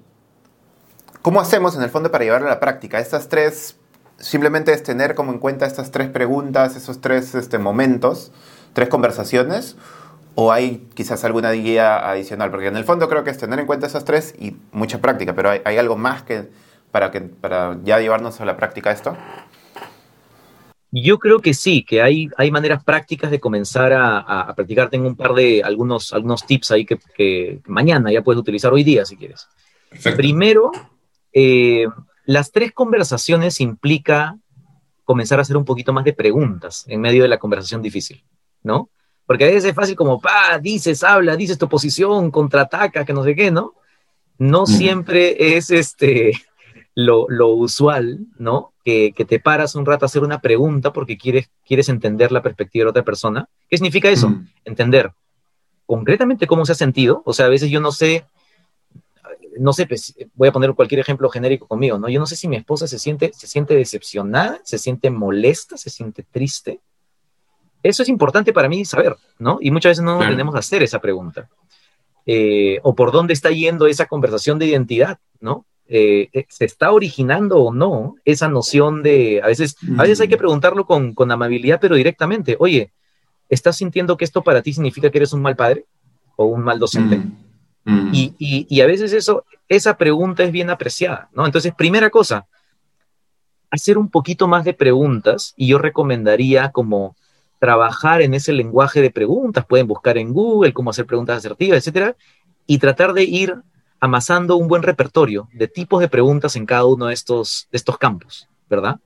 ¿cómo 1.23 1.41
hacemos 1.41 1.75
en 1.75 1.83
el 1.83 1.91
fondo 1.91 2.13
para 2.13 2.25
llevarlo 2.25 2.47
a 2.47 2.51
la 2.51 2.61
práctica? 2.61 3.01
Estas 3.01 3.29
tres, 3.29 3.77
simplemente 4.19 4.73
es 4.73 4.85
tener 4.85 5.17
como 5.17 5.33
en 5.33 5.41
cuenta 5.41 5.67
estas 5.67 5.91
tres 5.91 6.09
preguntas, 6.09 6.77
esos 6.77 7.01
tres 7.01 7.35
este, 7.35 7.59
momentos, 7.59 8.31
tres 8.75 8.89
conversaciones, 8.89 9.77
o 10.41 10.53
hay 10.53 10.87
quizás 10.95 11.25
alguna 11.25 11.51
guía 11.51 12.09
adicional, 12.09 12.53
porque 12.53 12.69
en 12.69 12.77
el 12.77 12.85
fondo 12.85 13.09
creo 13.09 13.25
que 13.25 13.31
es 13.31 13.39
tener 13.39 13.59
en 13.59 13.67
cuenta 13.67 13.89
esas 13.89 14.05
tres 14.05 14.37
y 14.39 14.55
mucha 14.71 15.01
práctica, 15.01 15.35
pero 15.35 15.51
hay, 15.51 15.77
algo 15.79 15.97
más 15.97 16.23
que 16.23 16.49
para, 16.93 17.11
que 17.11 17.23
para 17.23 17.77
ya 17.83 17.99
llevarnos 17.99 18.41
a 18.41 18.45
la 18.45 18.57
práctica 18.57 18.93
esto. 18.93 19.17
Yo 20.93 21.19
creo 21.19 21.41
que 21.41 21.55
sí, 21.55 21.83
que 21.83 22.03
hay, 22.03 22.29
hay 22.37 22.53
maneras 22.53 22.85
prácticas 22.85 23.33
de 23.33 23.41
comenzar 23.41 23.93
a, 23.93 24.55
practicar. 24.55 24.91
Tengo 24.91 25.09
un 25.09 25.17
par 25.17 25.35
de 25.35 25.61
algunos, 25.65 26.13
algunos 26.13 26.47
tips 26.47 26.71
ahí 26.71 26.87
que, 26.87 27.61
mañana 27.67 28.13
ya 28.13 28.23
puedes 28.23 28.39
utilizar 28.39 28.73
hoy 28.73 28.85
día 28.85 29.05
si 29.05 29.17
quieres. 29.17 29.49
Primero, 30.17 30.71
eh, 31.33 31.89
las 32.27 32.53
tres 32.53 32.71
conversaciones 32.71 33.61
implica 33.61 34.39
comenzar 35.03 35.41
a 35.41 35.43
hacer 35.43 35.57
un 35.57 35.65
poquito 35.65 35.93
más 35.93 36.05
de 36.05 36.13
preguntas 36.13 36.85
en 36.87 37.01
medio 37.01 37.25
de 37.25 37.29
la 37.29 37.39
conversación 37.39 37.83
difícil, 37.83 38.23
¿no? 38.63 38.89
Porque 39.29 39.45
a 39.45 39.49
veces 39.49 39.67
es 39.67 39.75
fácil 39.75 39.95
como, 39.95 40.23
pa, 40.23 40.59
dices, 40.59 41.05
habla, 41.05 41.37
dices 41.37 41.59
tu 41.59 41.69
posición, 41.69 42.31
contraataca, 42.31 43.05
que 43.05 43.13
no 43.13 43.23
sé 43.23 43.37
qué, 43.37 43.51
¿no? 43.51 43.75
No 44.39 44.65
siempre 44.65 45.55
es 45.55 45.71
este, 45.71 46.33
lo, 46.95 47.27
usual, 47.49 48.21
¿no? 48.39 48.73
Que, 48.83 49.13
te 49.13 49.39
paras 49.39 49.75
un 49.75 49.85
rato 49.85 50.07
a 50.07 50.07
hacer 50.07 50.23
una 50.23 50.41
pregunta 50.41 50.95
porque 50.95 51.19
quieres, 51.19 51.51
quieres 51.67 51.91
entender 51.91 52.33
la 52.33 52.41
perspectiva 52.41 52.85
de 52.85 52.91
otra 52.91 53.05
persona. 53.05 53.47
¿Qué 53.69 53.77
significa 53.77 54.09
eso? 54.09 54.35
Entender 54.65 55.13
concretamente 55.85 56.47
cómo 56.47 56.65
se 56.65 56.73
ha 56.73 56.75
sentido. 56.75 57.21
O 57.27 57.35
sea, 57.35 57.45
a 57.45 57.51
veces 57.51 57.69
yo 57.69 57.83
no 57.83 57.93
sé, 57.93 58.25
no 59.59 59.75
sé, 59.75 59.87
pues, 59.87 60.15
voy 60.37 60.49
a 60.49 60.53
poner 60.53 60.73
cualquier 60.73 61.01
ejemplo 61.01 61.29
genérico 61.29 61.67
conmigo, 61.67 61.99
¿no? 61.99 62.09
Yo 62.09 62.19
no 62.19 62.25
sé 62.25 62.35
si 62.35 62.49
mi 62.49 62.57
esposa 62.57 62.87
se 62.87 62.99
siente, 62.99 63.31
se 63.35 63.47
siente 63.47 63.75
decepcionada, 63.75 64.59
se 64.65 64.79
siente 64.79 65.11
molesta, 65.11 65.77
se 65.77 65.91
siente 65.91 66.23
triste, 66.23 66.81
eso 67.83 68.03
es 68.03 68.09
importante 68.09 68.53
para 68.53 68.69
mí 68.69 68.85
saber, 68.85 69.17
¿no? 69.39 69.59
Y 69.61 69.71
muchas 69.71 69.91
veces 69.91 70.05
no 70.05 70.19
nos 70.19 70.29
tenemos 70.29 70.55
que 70.55 70.61
hacer 70.61 70.83
esa 70.83 71.01
pregunta. 71.01 71.49
Eh, 72.27 72.79
o 72.83 72.95
por 72.95 73.13
dónde 73.13 73.33
está 73.33 73.51
yendo 73.51 73.87
esa 73.87 74.07
conversación 74.07 74.59
de 74.59 74.67
identidad, 74.67 75.19
¿no? 75.41 75.65
Eh, 75.87 76.29
eh, 76.35 76.45
¿Se 76.51 76.67
está 76.67 76.93
originando 76.93 77.59
o 77.59 77.73
no 77.73 78.17
esa 78.25 78.49
noción 78.49 79.03
de, 79.03 79.41
a 79.43 79.47
veces, 79.47 79.77
a 79.97 80.03
veces 80.03 80.21
hay 80.21 80.29
que 80.29 80.37
preguntarlo 80.37 80.85
con, 80.85 81.15
con 81.15 81.33
amabilidad, 81.33 81.79
pero 81.81 81.95
directamente, 81.95 82.57
oye, 82.59 82.93
¿estás 83.49 83.77
sintiendo 83.77 84.19
que 84.19 84.27
esto 84.27 84.43
para 84.43 84.61
ti 84.61 84.75
significa 84.75 85.11
que 85.11 85.19
eres 85.19 85.33
un 85.33 85.41
mal 85.41 85.57
padre 85.57 85.87
o 86.37 86.45
un 86.45 86.63
mal 86.63 86.79
docente? 86.79 87.23
Y, 88.13 88.35
y, 88.39 88.67
y, 88.69 88.81
a 88.83 88.87
veces 88.87 89.15
eso, 89.15 89.47
esa 89.67 89.97
pregunta 89.97 90.45
es 90.45 90.53
bien 90.53 90.69
apreciada, 90.69 91.31
¿no? 91.33 91.47
Entonces, 91.47 91.73
primera 91.75 92.11
cosa, 92.11 92.47
hacer 93.71 93.97
un 93.97 94.11
poquito 94.11 94.47
más 94.47 94.65
de 94.65 94.75
preguntas 94.75 95.55
y 95.57 95.69
yo 95.69 95.79
recomendaría 95.79 96.71
como 96.71 97.17
trabajar 97.59 98.23
en 98.23 98.35
ese 98.35 98.53
lenguaje 98.53 99.03
de 99.03 99.11
preguntas, 99.11 99.67
pueden 99.67 99.87
buscar 99.87 100.19
en 100.19 100.33
Google 100.33 100.73
cómo 100.73 100.91
hacer 100.91 101.07
preguntas 101.07 101.39
asertivas, 101.39 101.79
etcétera, 101.79 102.17
y 102.67 102.79
tratar 102.79 103.13
de 103.13 103.25
ir 103.25 103.57
amasando 104.01 104.57
un 104.57 104.69
buen 104.69 104.83
repertorio 104.83 105.49
de 105.53 105.67
tipos 105.69 106.01
de 106.01 106.09
preguntas 106.09 106.55
en 106.57 106.67
cada 106.67 106.85
uno 106.85 107.07
de 107.07 107.15
estos, 107.15 107.69
de 107.73 107.77
estos 107.77 107.99
campos, 107.99 108.49
¿verdad? 108.69 109.01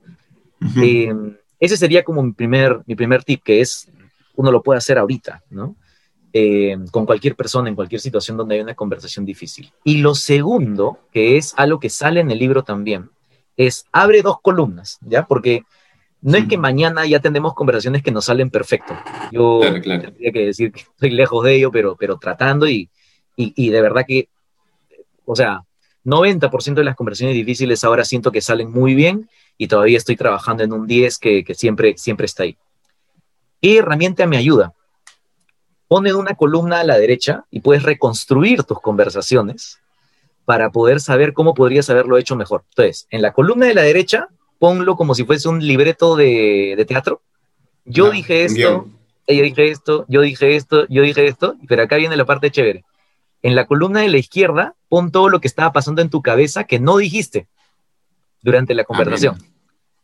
Em, 0.75 1.35
ese 1.59 1.77
sería 1.77 2.03
como 2.03 2.21
mi 2.21 2.31
primer, 2.33 2.81
mi 2.85 2.95
primer 2.95 3.23
tip, 3.23 3.41
que 3.43 3.61
es, 3.61 3.89
uno 4.35 4.51
lo 4.51 4.61
puede 4.61 4.77
hacer 4.77 4.97
ahorita, 4.97 5.43
¿no? 5.49 5.75
Em, 6.31 6.87
con 6.87 7.05
cualquier 7.05 7.35
persona, 7.35 7.69
en 7.69 7.75
cualquier 7.75 8.01
situación 8.01 8.37
donde 8.37 8.55
hay 8.55 8.61
una 8.61 8.75
conversación 8.75 9.25
difícil. 9.25 9.71
Y 9.83 9.97
lo 9.97 10.15
segundo, 10.15 10.99
que 11.11 11.37
es 11.37 11.53
algo 11.57 11.79
que 11.79 11.89
sale 11.89 12.19
en 12.19 12.31
el 12.31 12.39
libro 12.39 12.63
también, 12.63 13.09
es 13.55 13.85
abre 13.91 14.21
dos 14.21 14.41
columnas, 14.41 14.97
¿ya? 15.01 15.27
Porque 15.27 15.63
no 16.23 16.37
es 16.37 16.47
que 16.47 16.57
mañana 16.57 17.05
ya 17.05 17.19
tenemos 17.19 17.53
conversaciones 17.53 18.01
que 18.01 18.11
nos 18.11 18.25
salen 18.25 18.49
perfecto. 18.49 18.97
Yo 19.31 19.59
tendría 19.59 20.31
que 20.31 20.45
decir 20.45 20.71
que 20.71 20.79
estoy 20.79 21.11
lejos 21.11 21.43
de 21.43 21.55
ello, 21.55 21.69
pero, 21.69 21.97
pero 21.97 22.17
tratando 22.17 22.65
y, 22.65 22.89
y, 23.35 23.69
de 23.69 23.81
verdad 23.81 24.05
que, 24.07 24.29
o 25.25 25.35
sea, 25.35 25.63
90% 26.05 26.75
de 26.75 26.83
las 26.85 26.95
conversaciones 26.95 27.35
difíciles 27.35 27.83
ahora 27.83 28.05
siento 28.05 28.31
que 28.31 28.39
salen 28.39 28.71
muy 28.71 28.95
bien 28.95 29.29
y 29.57 29.67
todavía 29.67 29.97
estoy 29.97 30.15
trabajando 30.15 30.63
en 30.63 30.71
un 30.71 30.87
10 30.87 31.17
que, 31.17 31.43
que 31.43 31.55
siempre, 31.55 31.95
siempre 31.97 32.25
está 32.25 32.43
ahí. 32.43 32.57
¿Qué 33.61 33.79
herramienta 33.79 34.25
me 34.25 34.37
ayuda? 34.37 34.73
Pone 35.89 36.13
una 36.13 36.35
columna 36.35 36.79
a 36.79 36.83
la 36.85 36.97
derecha 36.97 37.43
y 37.51 37.59
puedes 37.59 37.83
reconstruir 37.83 38.63
tus 38.63 38.79
conversaciones 38.79 39.79
para 40.45 40.69
poder 40.69 41.01
saber 41.01 41.33
cómo 41.33 41.53
podrías 41.53 41.89
haberlo 41.89 42.17
hecho 42.17 42.37
mejor. 42.37 42.63
Entonces, 42.69 43.07
en 43.09 43.21
la 43.21 43.33
columna 43.33 43.65
de 43.65 43.73
la 43.73 43.81
derecha 43.81 44.29
ponlo 44.63 44.95
como 44.95 45.13
si 45.13 45.25
fuese 45.25 45.49
un 45.49 45.59
libreto 45.59 46.15
de, 46.15 46.85
teatro. 46.87 47.21
Yo 47.83 48.05
ah, 48.05 48.11
dije 48.11 48.45
esto, 48.45 48.87
ella 49.27 49.43
dije 49.43 49.69
esto, 49.69 50.05
yo 50.07 50.21
dije 50.21 50.55
esto, 50.55 50.87
yo 50.87 51.01
dije 51.01 51.27
esto, 51.27 51.57
pero 51.67 51.83
acá 51.83 51.97
viene 51.97 52.15
la 52.15 52.23
parte 52.23 52.49
chévere. 52.49 52.85
En 53.41 53.55
la 53.55 53.65
columna 53.65 53.99
de 53.99 54.07
la 54.07 54.19
izquierda, 54.19 54.73
pon 54.87 55.11
todo 55.11 55.27
lo 55.27 55.41
que 55.41 55.49
estaba 55.49 55.73
pasando 55.73 56.01
en 56.01 56.09
tu 56.09 56.21
cabeza 56.21 56.63
que 56.63 56.79
no 56.79 56.95
dijiste 56.95 57.49
durante 58.41 58.73
la 58.73 58.85
conversación, 58.85 59.37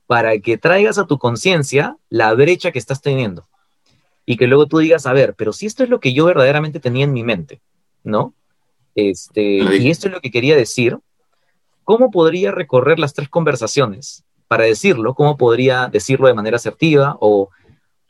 para 0.07 0.37
que 0.39 0.57
traigas 0.57 0.97
a 0.97 1.07
tu 1.07 1.19
conciencia 1.19 1.95
la 2.09 2.33
brecha 2.33 2.73
que 2.73 2.79
estás 2.79 3.01
teniendo. 3.01 3.47
Y 4.25 4.35
que 4.35 4.47
luego 4.47 4.65
tú 4.65 4.79
digas, 4.79 5.05
a 5.05 5.13
ver, 5.13 5.35
pero 5.35 5.53
si 5.53 5.67
esto 5.67 5.85
es 5.85 5.89
lo 5.89 6.01
que 6.01 6.11
yo 6.11 6.25
verdaderamente 6.25 6.81
tenía 6.81 7.05
en 7.05 7.13
mi 7.13 7.23
mente, 7.23 7.61
¿no? 8.03 8.33
Este, 8.93 9.41
y 9.77 9.89
esto 9.89 10.07
es 10.07 10.13
lo 10.13 10.19
que 10.19 10.31
quería 10.31 10.57
decir, 10.57 10.97
¿cómo 11.85 12.11
podría 12.11 12.51
recorrer 12.51 12.99
las 12.99 13.13
tres 13.13 13.29
conversaciones 13.29 14.25
para 14.49 14.63
decirlo, 14.65 15.13
cómo 15.13 15.37
podría 15.37 15.87
decirlo 15.87 16.27
de 16.27 16.33
manera 16.33 16.55
asertiva 16.55 17.15
o, 17.21 17.49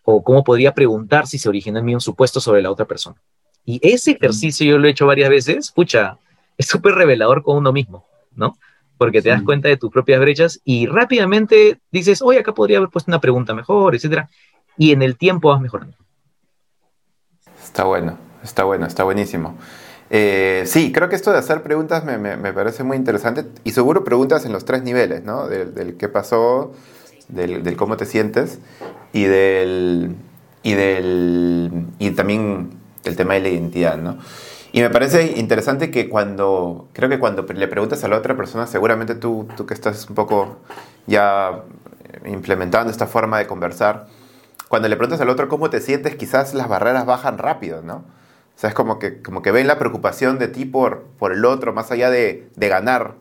o 0.03 0.23
cómo 0.23 0.41
podría 0.45 0.73
preguntar 0.73 1.27
si 1.27 1.37
se 1.37 1.49
originó 1.49 1.79
en 1.79 1.85
mí 1.85 1.93
un 1.93 1.99
supuesto 1.99 2.39
sobre 2.39 2.61
la 2.61 2.71
otra 2.71 2.85
persona. 2.85 3.17
Y 3.65 3.79
ese 3.83 4.11
ejercicio 4.11 4.65
yo 4.65 4.77
lo 4.77 4.87
he 4.87 4.91
hecho 4.91 5.05
varias 5.05 5.29
veces, 5.29 5.57
escucha, 5.57 6.17
es 6.57 6.65
súper 6.65 6.95
revelador 6.95 7.43
con 7.43 7.57
uno 7.57 7.73
mismo, 7.73 8.05
¿no? 8.35 8.57
Porque 8.97 9.21
te 9.21 9.27
das 9.27 9.43
cuenta 9.43 9.67
de 9.67 9.75
tus 9.75 9.91
propias 9.91 10.21
brechas 10.21 10.61
y 10.63 10.87
rápidamente 10.87 11.81
dices, 11.91 12.21
oye, 12.21 12.39
acá 12.39 12.53
podría 12.53 12.77
haber 12.77 12.89
puesto 12.89 13.11
una 13.11 13.19
pregunta 13.19 13.53
mejor, 13.53 13.93
etcétera, 13.93 14.29
y 14.77 14.93
en 14.93 15.01
el 15.01 15.17
tiempo 15.17 15.49
vas 15.49 15.59
mejorando. 15.59 15.97
Está 17.61 17.83
bueno, 17.83 18.17
está 18.43 18.63
bueno, 18.63 18.85
está 18.85 19.03
buenísimo. 19.03 19.57
Eh, 20.09 20.63
sí, 20.65 20.91
creo 20.91 21.07
que 21.07 21.15
esto 21.15 21.31
de 21.31 21.37
hacer 21.37 21.61
preguntas 21.61 22.03
me, 22.03 22.17
me, 22.17 22.53
parece 22.53 22.83
muy 22.83 22.97
interesante 22.97 23.45
y 23.63 23.71
seguro 23.71 24.03
preguntas 24.03 24.45
en 24.45 24.51
los 24.51 24.65
tres 24.65 24.81
niveles, 24.81 25.23
¿no? 25.23 25.47
Del, 25.47 25.97
qué 25.97 26.09
pasó, 26.09 26.73
del, 27.27 27.75
cómo 27.75 27.95
te 27.95 28.05
sientes 28.05 28.59
y 29.13 29.25
del 29.25 30.15
y 30.63 30.73
del 30.73 31.85
y 31.99 32.11
también 32.11 32.71
el 33.03 33.15
tema 33.15 33.35
de 33.35 33.41
la 33.41 33.49
identidad, 33.49 33.97
¿no? 33.97 34.17
Y 34.71 34.81
me 34.81 34.89
parece 34.89 35.33
interesante 35.37 35.91
que 35.91 36.09
cuando 36.09 36.87
creo 36.93 37.09
que 37.09 37.19
cuando 37.19 37.43
le 37.43 37.67
preguntas 37.67 38.03
a 38.03 38.07
la 38.07 38.17
otra 38.17 38.35
persona, 38.35 38.67
seguramente 38.67 39.15
tú, 39.15 39.47
tú 39.55 39.65
que 39.65 39.73
estás 39.73 40.09
un 40.09 40.15
poco 40.15 40.57
ya 41.07 41.63
implementando 42.25 42.91
esta 42.91 43.07
forma 43.07 43.37
de 43.39 43.47
conversar, 43.47 44.07
cuando 44.67 44.87
le 44.87 44.95
preguntas 44.95 45.21
al 45.21 45.29
otro 45.29 45.49
cómo 45.49 45.69
te 45.69 45.81
sientes, 45.81 46.15
quizás 46.15 46.53
las 46.53 46.67
barreras 46.67 47.05
bajan 47.05 47.37
rápido, 47.37 47.81
¿no? 47.81 48.03
O 48.59 48.61
sea, 48.61 48.71
es 48.71 48.75
como 48.75 48.99
que, 48.99 49.21
como 49.21 49.41
que 49.41 49.53
ven 49.53 49.67
la 49.67 49.79
preocupación 49.79 50.37
de 50.37 50.49
ti 50.49 50.65
por, 50.65 51.03
por 51.17 51.31
el 51.31 51.45
otro, 51.45 51.71
más 51.71 51.91
allá 51.91 52.09
de, 52.09 52.49
de 52.57 52.67
ganar. 52.67 53.15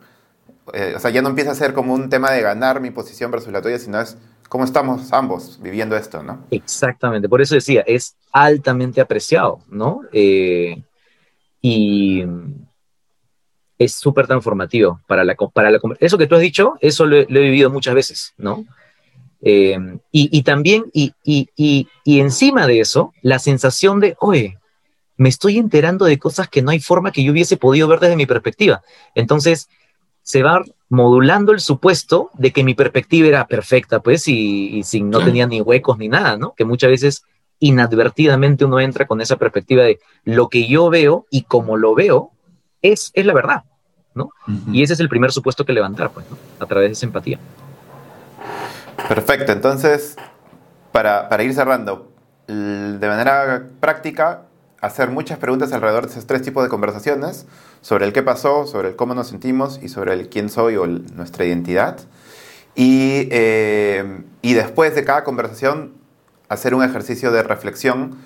Eh, 0.73 0.95
o 0.97 0.99
sea, 0.99 1.11
ya 1.11 1.21
no 1.21 1.29
empieza 1.29 1.51
a 1.51 1.55
ser 1.55 1.71
como 1.71 1.93
un 1.93 2.09
tema 2.09 2.29
de 2.31 2.41
ganar 2.41 2.81
mi 2.81 2.91
posición 2.91 3.31
versus 3.31 3.53
la 3.53 3.61
tuya, 3.61 3.79
sino 3.79 4.01
es 4.01 4.17
cómo 4.49 4.65
estamos 4.65 5.13
ambos 5.13 5.57
viviendo 5.61 5.95
esto, 5.95 6.21
¿no? 6.23 6.45
Exactamente, 6.51 7.29
por 7.29 7.39
eso 7.41 7.55
decía, 7.55 7.85
es 7.87 8.17
altamente 8.33 8.99
apreciado, 8.99 9.61
¿no? 9.69 10.01
Eh, 10.11 10.83
y, 11.61 12.25
es 13.77 13.93
súper 13.93 14.27
transformativo 14.27 14.99
para 15.07 15.23
la, 15.23 15.35
para 15.53 15.71
la... 15.71 15.79
Eso 16.01 16.17
que 16.17 16.27
tú 16.27 16.35
has 16.35 16.41
dicho, 16.41 16.73
eso 16.81 17.05
lo, 17.05 17.15
he 17.15 17.25
vivido 17.25 17.69
muchas 17.69 17.95
veces, 17.95 18.33
¿no? 18.37 18.65
Eh, 19.41 19.79
y, 20.11 20.43
también, 20.43 20.83
y, 20.91 21.13
y, 21.23 21.87
encima 22.19 22.67
de 22.67 22.81
eso, 22.81 23.13
la 23.21 23.39
sensación 23.39 24.01
de, 24.01 24.17
oye, 24.19 24.58
me 25.19 25.27
estoy 25.27 25.57
enterando 25.57 26.05
de 26.05 26.17
cosas 26.17 26.47
que 26.47 26.61
no 26.61 26.71
hay 26.71 26.79
forma 26.79 27.11
que 27.11 27.23
yo 27.23 27.33
hubiese 27.33 27.57
podido 27.57 27.89
ver 27.89 27.99
desde 27.99 28.15
mi 28.15 28.25
perspectiva. 28.25 28.81
Entonces, 29.15 29.69
se 30.23 30.43
va 30.43 30.63
modulando 30.87 31.51
el 31.51 31.59
supuesto 31.59 32.29
de 32.35 32.53
que 32.53 32.63
mi 32.63 32.73
perspectiva 32.73 33.27
era 33.27 33.45
perfecta, 33.45 33.99
pues, 33.99 34.29
y, 34.29 34.81
sin 34.83 35.09
no 35.09 35.19
tenía 35.19 35.45
ni 35.45 35.59
huecos 35.59 35.97
ni 35.97 36.07
nada, 36.07 36.37
¿no? 36.37 36.53
Que 36.55 36.63
muchas 36.63 36.89
veces 36.89 37.23
inadvertidamente 37.59 38.63
uno 38.63 38.79
entra 38.79 39.07
con 39.07 39.19
esa 39.19 39.35
perspectiva 39.35 39.83
de 39.83 39.99
lo 40.23 40.47
que 40.47 40.69
yo 40.69 40.89
veo 40.89 41.25
y 41.29 41.41
como 41.43 41.75
lo 41.75 41.95
veo 41.95 42.31
es, 42.81 43.11
es 43.13 43.25
la 43.25 43.33
verdad, 43.33 43.65
¿no? 44.15 44.31
Y 44.71 44.83
ese 44.83 44.93
es 44.93 45.01
el 45.01 45.09
primer 45.09 45.33
supuesto 45.33 45.65
que 45.65 45.73
levantar, 45.73 46.11
pues, 46.11 46.25
¿no? 46.29 46.37
A 46.63 46.65
través 46.65 46.91
de 46.91 46.93
esa 46.93 47.05
empatía. 47.05 47.39
Perfecto, 49.09 49.51
entonces, 49.51 50.15
para, 50.93 51.27
para 51.27 51.43
ir 51.43 51.53
cerrando, 51.53 52.09
de 52.47 53.07
manera 53.07 53.67
práctica, 53.81 54.45
hacer 54.81 55.09
muchas 55.09 55.37
preguntas 55.37 55.71
alrededor 55.73 56.05
de 56.05 56.11
esos 56.11 56.25
tres 56.25 56.41
tipos 56.41 56.63
de 56.63 56.69
conversaciones, 56.69 57.45
sobre 57.81 58.05
el 58.05 58.13
qué 58.13 58.23
pasó, 58.23 58.65
sobre 58.65 58.89
el 58.89 58.95
cómo 58.95 59.13
nos 59.13 59.27
sentimos 59.27 59.79
y 59.81 59.89
sobre 59.89 60.13
el 60.13 60.29
quién 60.29 60.49
soy 60.49 60.77
o 60.77 60.87
nuestra 60.87 61.45
identidad. 61.45 61.99
Y, 62.75 63.27
eh, 63.31 64.23
y 64.41 64.53
después 64.53 64.95
de 64.95 65.03
cada 65.03 65.23
conversación, 65.23 65.93
hacer 66.47 66.73
un 66.73 66.83
ejercicio 66.83 67.31
de 67.31 67.43
reflexión, 67.43 68.17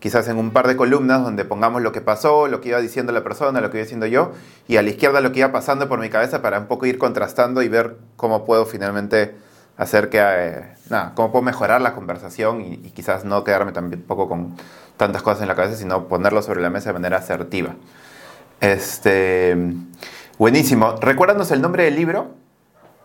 quizás 0.00 0.26
en 0.26 0.36
un 0.36 0.50
par 0.50 0.66
de 0.66 0.76
columnas 0.76 1.22
donde 1.22 1.44
pongamos 1.44 1.80
lo 1.80 1.92
que 1.92 2.00
pasó, 2.00 2.48
lo 2.48 2.60
que 2.60 2.70
iba 2.70 2.80
diciendo 2.80 3.12
la 3.12 3.22
persona, 3.22 3.60
lo 3.60 3.70
que 3.70 3.78
iba 3.78 3.84
diciendo 3.84 4.06
yo, 4.06 4.32
y 4.66 4.76
a 4.76 4.82
la 4.82 4.90
izquierda 4.90 5.20
lo 5.20 5.30
que 5.30 5.38
iba 5.38 5.52
pasando 5.52 5.88
por 5.88 6.00
mi 6.00 6.10
cabeza 6.10 6.42
para 6.42 6.58
un 6.58 6.66
poco 6.66 6.86
ir 6.86 6.98
contrastando 6.98 7.62
y 7.62 7.68
ver 7.68 7.96
cómo 8.16 8.44
puedo 8.44 8.66
finalmente 8.66 9.36
hacer 9.76 10.10
que, 10.10 10.18
eh, 10.20 10.74
nada, 10.90 11.12
cómo 11.14 11.30
puedo 11.30 11.42
mejorar 11.42 11.80
la 11.80 11.94
conversación 11.94 12.60
y, 12.60 12.74
y 12.74 12.90
quizás 12.90 13.24
no 13.24 13.44
quedarme 13.44 13.70
tampoco 13.72 14.28
con 14.28 14.56
tantas 15.02 15.22
cosas 15.22 15.42
en 15.42 15.48
la 15.48 15.56
cabeza, 15.56 15.76
sino 15.76 16.06
ponerlo 16.06 16.42
sobre 16.42 16.62
la 16.62 16.70
mesa 16.70 16.90
de 16.90 16.92
manera 16.92 17.16
asertiva. 17.16 17.74
Este, 18.60 19.56
buenísimo. 20.38 20.94
Recuérdanos 21.00 21.50
el 21.50 21.60
nombre 21.60 21.82
del 21.82 21.96
libro. 21.96 22.36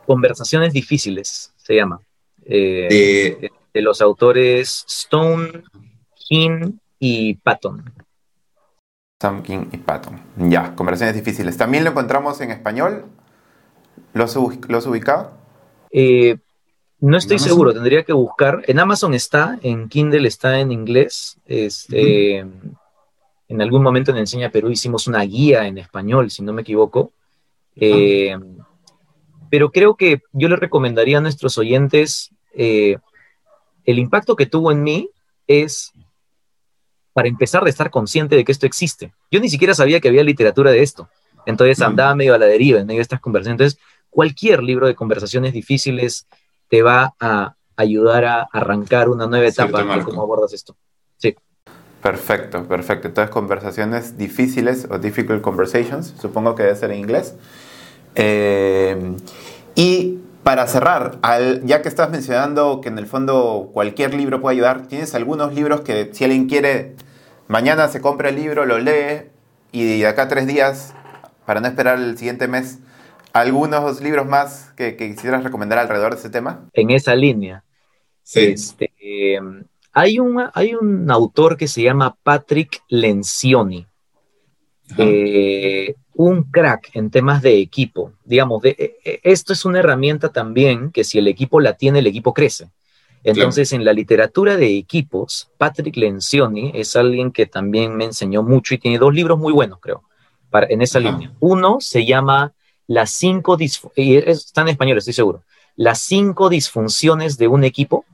Conversaciones 0.05 0.73
difíciles, 0.73 1.53
se 1.57 1.73
llama. 1.75 1.99
Eh, 2.45 3.49
de 3.73 3.81
los 3.81 3.99
autores 4.01 4.85
Stone, 4.87 5.63
King 6.13 6.73
y 6.99 7.33
Patton. 7.33 7.91
Stone, 9.19 9.41
King 9.41 9.65
y 9.71 9.77
Patton. 9.77 10.21
Ya, 10.37 10.75
conversaciones 10.75 11.15
difíciles. 11.15 11.57
¿También 11.57 11.83
lo 11.83 11.89
encontramos 11.89 12.39
en 12.41 12.51
español? 12.51 13.05
¿Lo 14.13 14.25
has, 14.25 14.35
ubicado? 14.35 15.31
Eh, 15.89 16.37
no 16.99 17.17
estoy 17.17 17.37
seguro, 17.37 17.73
tendría 17.73 18.03
que 18.03 18.13
buscar. 18.13 18.63
En 18.67 18.79
Amazon 18.79 19.13
está, 19.13 19.59
en 19.61 19.87
Kindle 19.87 20.27
está 20.27 20.59
en 20.59 20.71
inglés. 20.71 21.37
Este, 21.45 22.39
En 23.49 23.61
algún 23.61 23.83
momento 23.83 24.11
en 24.11 24.17
Enseña 24.17 24.49
Perú 24.49 24.69
hicimos 24.69 25.07
una 25.07 25.21
guía 25.21 25.67
en 25.67 25.77
español, 25.77 26.31
si 26.31 26.43
no 26.43 26.53
me 26.53 26.63
equivoco. 26.63 27.13
Eh, 27.75 28.35
pero 29.49 29.71
creo 29.71 29.95
que 29.95 30.21
yo 30.33 30.49
le 30.49 30.55
recomendaría 30.55 31.19
a 31.19 31.21
nuestros 31.21 31.57
oyentes, 31.57 32.31
eh, 32.53 32.97
el 33.85 33.99
impacto 33.99 34.35
que 34.35 34.47
tuvo 34.47 34.71
en 34.71 34.83
mí 34.83 35.09
es, 35.45 35.93
para 37.13 37.29
empezar, 37.29 37.63
de 37.63 37.69
estar 37.69 37.89
consciente 37.89 38.35
de 38.35 38.43
que 38.43 38.51
esto 38.51 38.65
existe. 38.65 39.13
Yo 39.31 39.39
ni 39.39 39.49
siquiera 39.49 39.73
sabía 39.73 39.99
que 39.99 40.09
había 40.09 40.23
literatura 40.23 40.71
de 40.71 40.81
esto. 40.81 41.07
Entonces 41.45 41.81
andaba 41.81 42.13
medio 42.15 42.33
a 42.33 42.37
la 42.37 42.47
deriva 42.47 42.79
en 42.79 42.87
medio 42.87 42.97
de 42.97 43.03
estas 43.03 43.21
conversaciones. 43.21 43.61
Entonces, 43.61 43.79
cualquier 44.09 44.61
libro 44.61 44.87
de 44.87 44.95
conversaciones 44.95 45.53
difíciles 45.53 46.27
te 46.69 46.81
va 46.81 47.15
a 47.19 47.55
ayudar 47.75 48.25
a 48.25 48.41
arrancar 48.51 49.09
una 49.09 49.27
nueva 49.27 49.47
etapa 49.47 49.83
de 49.83 50.03
cómo 50.03 50.21
abordas 50.21 50.53
esto. 50.53 50.75
Sí. 51.17 51.35
Perfecto, 52.01 52.63
perfecto. 52.67 53.07
Entonces, 53.07 53.31
conversaciones 53.31 54.17
difíciles 54.17 54.87
o 54.89 54.97
difficult 54.97 55.41
conversations, 55.41 56.13
supongo 56.19 56.55
que 56.55 56.63
debe 56.63 56.75
ser 56.75 56.91
en 56.91 56.99
inglés. 56.99 57.35
Eh, 58.15 59.15
y 59.75 60.19
para 60.43 60.65
cerrar, 60.67 61.17
al, 61.21 61.63
ya 61.65 61.81
que 61.81 61.89
estás 61.89 62.09
mencionando 62.09 62.81
que 62.81 62.89
en 62.89 62.97
el 62.97 63.05
fondo 63.05 63.69
cualquier 63.73 64.13
libro 64.13 64.41
puede 64.41 64.55
ayudar, 64.55 64.87
¿tienes 64.87 65.13
algunos 65.13 65.53
libros 65.53 65.81
que 65.81 66.09
si 66.13 66.23
alguien 66.23 66.47
quiere, 66.47 66.95
mañana 67.47 67.87
se 67.89 67.99
compra 67.99 68.29
el 68.29 68.37
libro, 68.37 68.65
lo 68.65 68.79
lee 68.79 69.29
y 69.71 69.99
de 69.99 70.07
acá 70.07 70.23
a 70.23 70.27
tres 70.29 70.47
días, 70.47 70.93
para 71.45 71.59
no 71.59 71.67
esperar 71.67 71.99
el 71.99 72.17
siguiente 72.17 72.47
mes, 72.47 72.79
algunos 73.41 74.01
libros 74.01 74.25
más 74.25 74.73
que, 74.75 74.95
quisieras 74.95 75.43
recomendar 75.43 75.79
alrededor 75.79 76.13
de 76.13 76.19
ese 76.19 76.29
tema? 76.29 76.69
En 76.73 76.91
esa 76.91 77.15
línea. 77.15 77.63
Sí. 78.23 78.41
Este, 78.41 78.91
hay, 79.93 80.19
un, 80.19 80.43
hay 80.53 80.75
un 80.75 81.09
autor 81.09 81.57
que 81.57 81.67
se 81.67 81.81
llama 81.81 82.15
Patrick 82.23 82.81
Lencioni. 82.89 83.87
Eh, 84.97 85.95
un 86.13 86.43
crack 86.43 86.89
en 86.93 87.09
temas 87.09 87.41
de 87.41 87.59
equipo. 87.59 88.13
Digamos, 88.23 88.61
de, 88.61 88.69
eh, 88.77 88.97
eh, 89.03 89.19
esto 89.23 89.53
es 89.53 89.65
una 89.65 89.79
herramienta 89.79 90.29
también 90.29 90.91
que 90.91 91.03
si 91.03 91.19
el 91.19 91.27
equipo 91.27 91.59
la 91.59 91.73
tiene, 91.73 91.99
el 91.99 92.07
equipo 92.07 92.33
crece. 92.33 92.69
Entonces, 93.23 93.73
en 93.73 93.83
la 93.83 93.93
literatura 93.93 94.55
de 94.55 94.77
equipos, 94.77 95.51
Patrick 95.57 95.97
Lencioni 95.97 96.71
es 96.73 96.95
alguien 96.95 97.31
que 97.31 97.45
también 97.45 97.95
me 97.95 98.05
enseñó 98.05 98.41
mucho 98.41 98.73
y 98.73 98.77
tiene 98.77 98.97
dos 98.97 99.13
libros 99.13 99.37
muy 99.37 99.51
buenos, 99.51 99.79
creo, 99.81 100.03
para, 100.49 100.67
en 100.69 100.81
esa 100.81 100.99
línea. 100.99 101.33
Uno 101.39 101.77
se 101.79 102.05
llama 102.05 102.53
las 102.87 103.11
cinco, 103.11 103.57
está 103.59 104.61
en 104.61 104.67
español, 104.69 104.97
estoy 104.97 105.13
seguro, 105.13 105.43
las 105.75 105.99
cinco 105.99 106.49
disfunciones 106.49 107.37
de 107.37 107.47
un 107.47 107.63
equipo, 107.63 108.05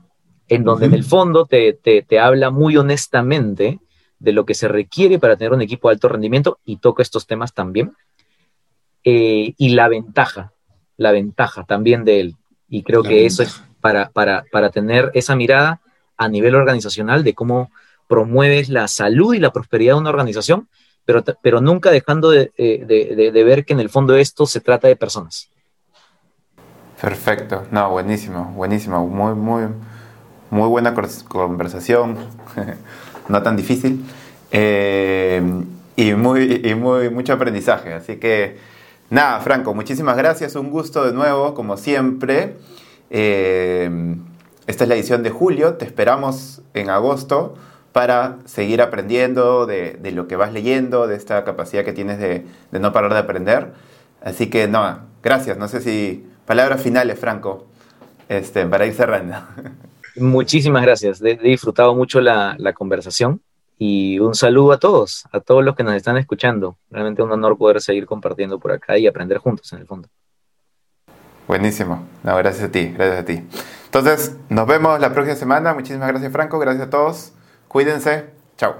en 0.48 0.64
donde 0.64 0.86
en 0.86 0.94
el 0.94 1.04
fondo 1.04 1.46
te, 1.46 2.06
habla 2.20 2.50
muy 2.50 2.76
honestamente 2.76 3.80
de 4.18 4.32
lo 4.32 4.44
que 4.44 4.54
se 4.54 4.68
requiere 4.68 5.18
para 5.18 5.36
tener 5.36 5.52
un 5.52 5.62
equipo 5.62 5.88
de 5.88 5.94
alto 5.94 6.08
rendimiento 6.08 6.58
y 6.64 6.76
toca 6.76 7.02
estos 7.02 7.26
temas 7.26 7.54
también. 7.54 7.92
Eh, 9.04 9.54
y 9.56 9.70
la 9.70 9.88
ventaja, 9.88 10.52
la 10.96 11.12
ventaja 11.12 11.64
también 11.64 12.04
de 12.04 12.20
él. 12.20 12.36
Y 12.68 12.82
creo 12.82 13.02
que 13.02 13.26
eso 13.26 13.42
es 13.42 13.62
para, 13.80 14.10
para, 14.10 14.44
para 14.50 14.70
tener 14.70 15.10
esa 15.14 15.36
mirada 15.36 15.80
a 16.16 16.28
nivel 16.28 16.54
organizacional 16.54 17.22
de 17.24 17.34
cómo 17.34 17.70
promueves 18.08 18.68
la 18.68 18.88
salud 18.88 19.34
y 19.34 19.38
la 19.38 19.52
prosperidad 19.52 19.94
de 19.94 20.00
una 20.00 20.10
organización 20.10 20.68
pero, 21.04 21.60
nunca 21.60 21.90
dejando 21.90 22.32
eh, 22.32 22.50
de, 22.56 23.44
ver 23.44 23.64
que 23.64 23.72
en 23.72 23.80
el 23.80 23.90
fondo 23.90 24.16
esto 24.16 24.46
se 24.46 24.60
trata 24.60 24.88
de 24.88 24.96
personas. 24.96 25.50
Perfecto, 27.00 27.66
no, 27.70 27.90
buenísimo, 27.90 28.52
buenísimo, 28.56 29.06
muy, 29.06 29.34
muy, 29.34 29.64
muy 30.50 30.68
buena 30.68 30.94
conversación, 31.28 32.16
no 33.28 33.42
tan 33.42 33.56
difícil, 33.56 34.04
eh, 34.50 35.42
y, 35.96 36.12
muy, 36.14 36.62
y 36.64 36.74
muy, 36.74 37.10
mucho 37.10 37.34
aprendizaje, 37.34 37.92
así 37.92 38.16
que 38.16 38.58
nada, 39.10 39.40
Franco, 39.40 39.74
muchísimas 39.74 40.16
gracias, 40.16 40.54
un 40.54 40.70
gusto 40.70 41.04
de 41.04 41.12
nuevo, 41.12 41.54
como 41.54 41.76
siempre. 41.76 42.56
Eh, 43.10 44.16
esta 44.66 44.84
es 44.84 44.88
la 44.88 44.94
edición 44.94 45.22
de 45.22 45.30
julio, 45.30 45.74
te 45.74 45.84
esperamos 45.84 46.62
en 46.72 46.88
agosto 46.88 47.54
para 47.94 48.38
seguir 48.44 48.82
aprendiendo 48.82 49.66
de, 49.66 49.96
lo 50.12 50.26
que 50.26 50.34
vas 50.34 50.52
leyendo, 50.52 51.06
de 51.06 51.14
esta 51.14 51.44
capacidad 51.44 51.84
que 51.84 51.92
tienes 51.92 52.18
de, 52.18 52.44
no 52.72 52.92
parar 52.92 53.12
de 53.12 53.20
aprender. 53.20 53.72
Así 54.20 54.50
que, 54.50 54.66
no, 54.66 54.98
gracias. 55.22 55.56
No 55.58 55.68
sé 55.68 55.80
si 55.80 56.26
palabras 56.44 56.82
finales, 56.82 57.20
Franco, 57.20 57.68
este, 58.28 58.66
para 58.66 58.84
ir 58.84 58.94
cerrando. 58.94 59.36
Muchísimas 60.16 60.82
gracias. 60.82 61.22
He 61.22 61.36
disfrutado 61.36 61.94
mucho 61.94 62.20
la, 62.20 62.56
conversación 62.74 63.40
y 63.78 64.18
un 64.18 64.34
saludo 64.34 64.72
a 64.72 64.78
todos, 64.80 65.22
a 65.30 65.38
todos 65.38 65.64
los 65.64 65.76
que 65.76 65.84
nos 65.84 65.94
están 65.94 66.16
escuchando. 66.16 66.76
Realmente 66.90 67.22
un 67.22 67.30
honor 67.30 67.56
poder 67.56 67.80
seguir 67.80 68.06
compartiendo 68.06 68.58
por 68.58 68.72
acá 68.72 68.98
y 68.98 69.06
aprender 69.06 69.38
juntos 69.38 69.72
en 69.72 69.78
el 69.78 69.86
fondo. 69.86 70.08
Buenísimo. 71.46 72.04
No, 72.24 72.36
gracias 72.38 72.70
a 72.70 72.72
ti, 72.72 72.86
gracias 72.88 73.20
a 73.20 73.24
ti. 73.24 73.40
Entonces, 73.84 74.36
nos 74.48 74.66
vemos 74.66 74.98
la 74.98 75.12
próxima 75.12 75.36
semana. 75.36 75.74
Muchísimas 75.74 76.08
gracias, 76.08 76.32
Franco. 76.32 76.58
Gracias 76.58 76.88
a 76.88 76.90
todos. 76.90 77.33
Cuídense. 77.74 78.26
Chao. 78.56 78.76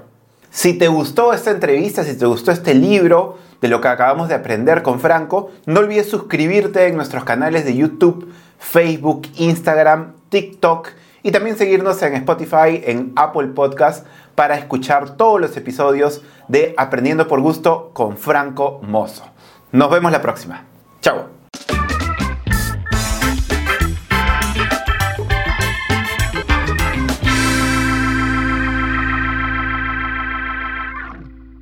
Si 0.49 0.73
te 0.73 0.87
gustó 0.87 1.33
esta 1.33 1.51
entrevista, 1.51 2.05
si 2.05 2.17
te 2.17 2.25
gustó 2.25 2.51
este 2.51 2.73
libro 2.73 3.37
de 3.59 3.67
lo 3.67 3.81
que 3.81 3.89
acabamos 3.89 4.29
de 4.29 4.35
aprender 4.35 4.83
con 4.83 5.01
Franco, 5.01 5.51
no 5.65 5.81
olvides 5.81 6.09
suscribirte 6.09 6.87
en 6.87 6.95
nuestros 6.95 7.25
canales 7.25 7.65
de 7.65 7.75
YouTube, 7.75 8.33
Facebook, 8.57 9.23
Instagram, 9.35 10.13
TikTok 10.29 10.91
y 11.23 11.31
también 11.33 11.57
seguirnos 11.57 12.01
en 12.03 12.13
Spotify, 12.13 12.83
en 12.85 13.11
Apple 13.17 13.47
Podcast 13.47 14.07
para 14.33 14.57
escuchar 14.57 15.17
todos 15.17 15.41
los 15.41 15.57
episodios 15.57 16.21
de 16.47 16.73
Aprendiendo 16.77 17.27
por 17.27 17.41
Gusto 17.41 17.91
con 17.91 18.15
Franco 18.15 18.79
Mozo. 18.81 19.25
Nos 19.73 19.91
vemos 19.91 20.13
la 20.13 20.21
próxima. 20.21 20.63
Chao. 21.01 21.34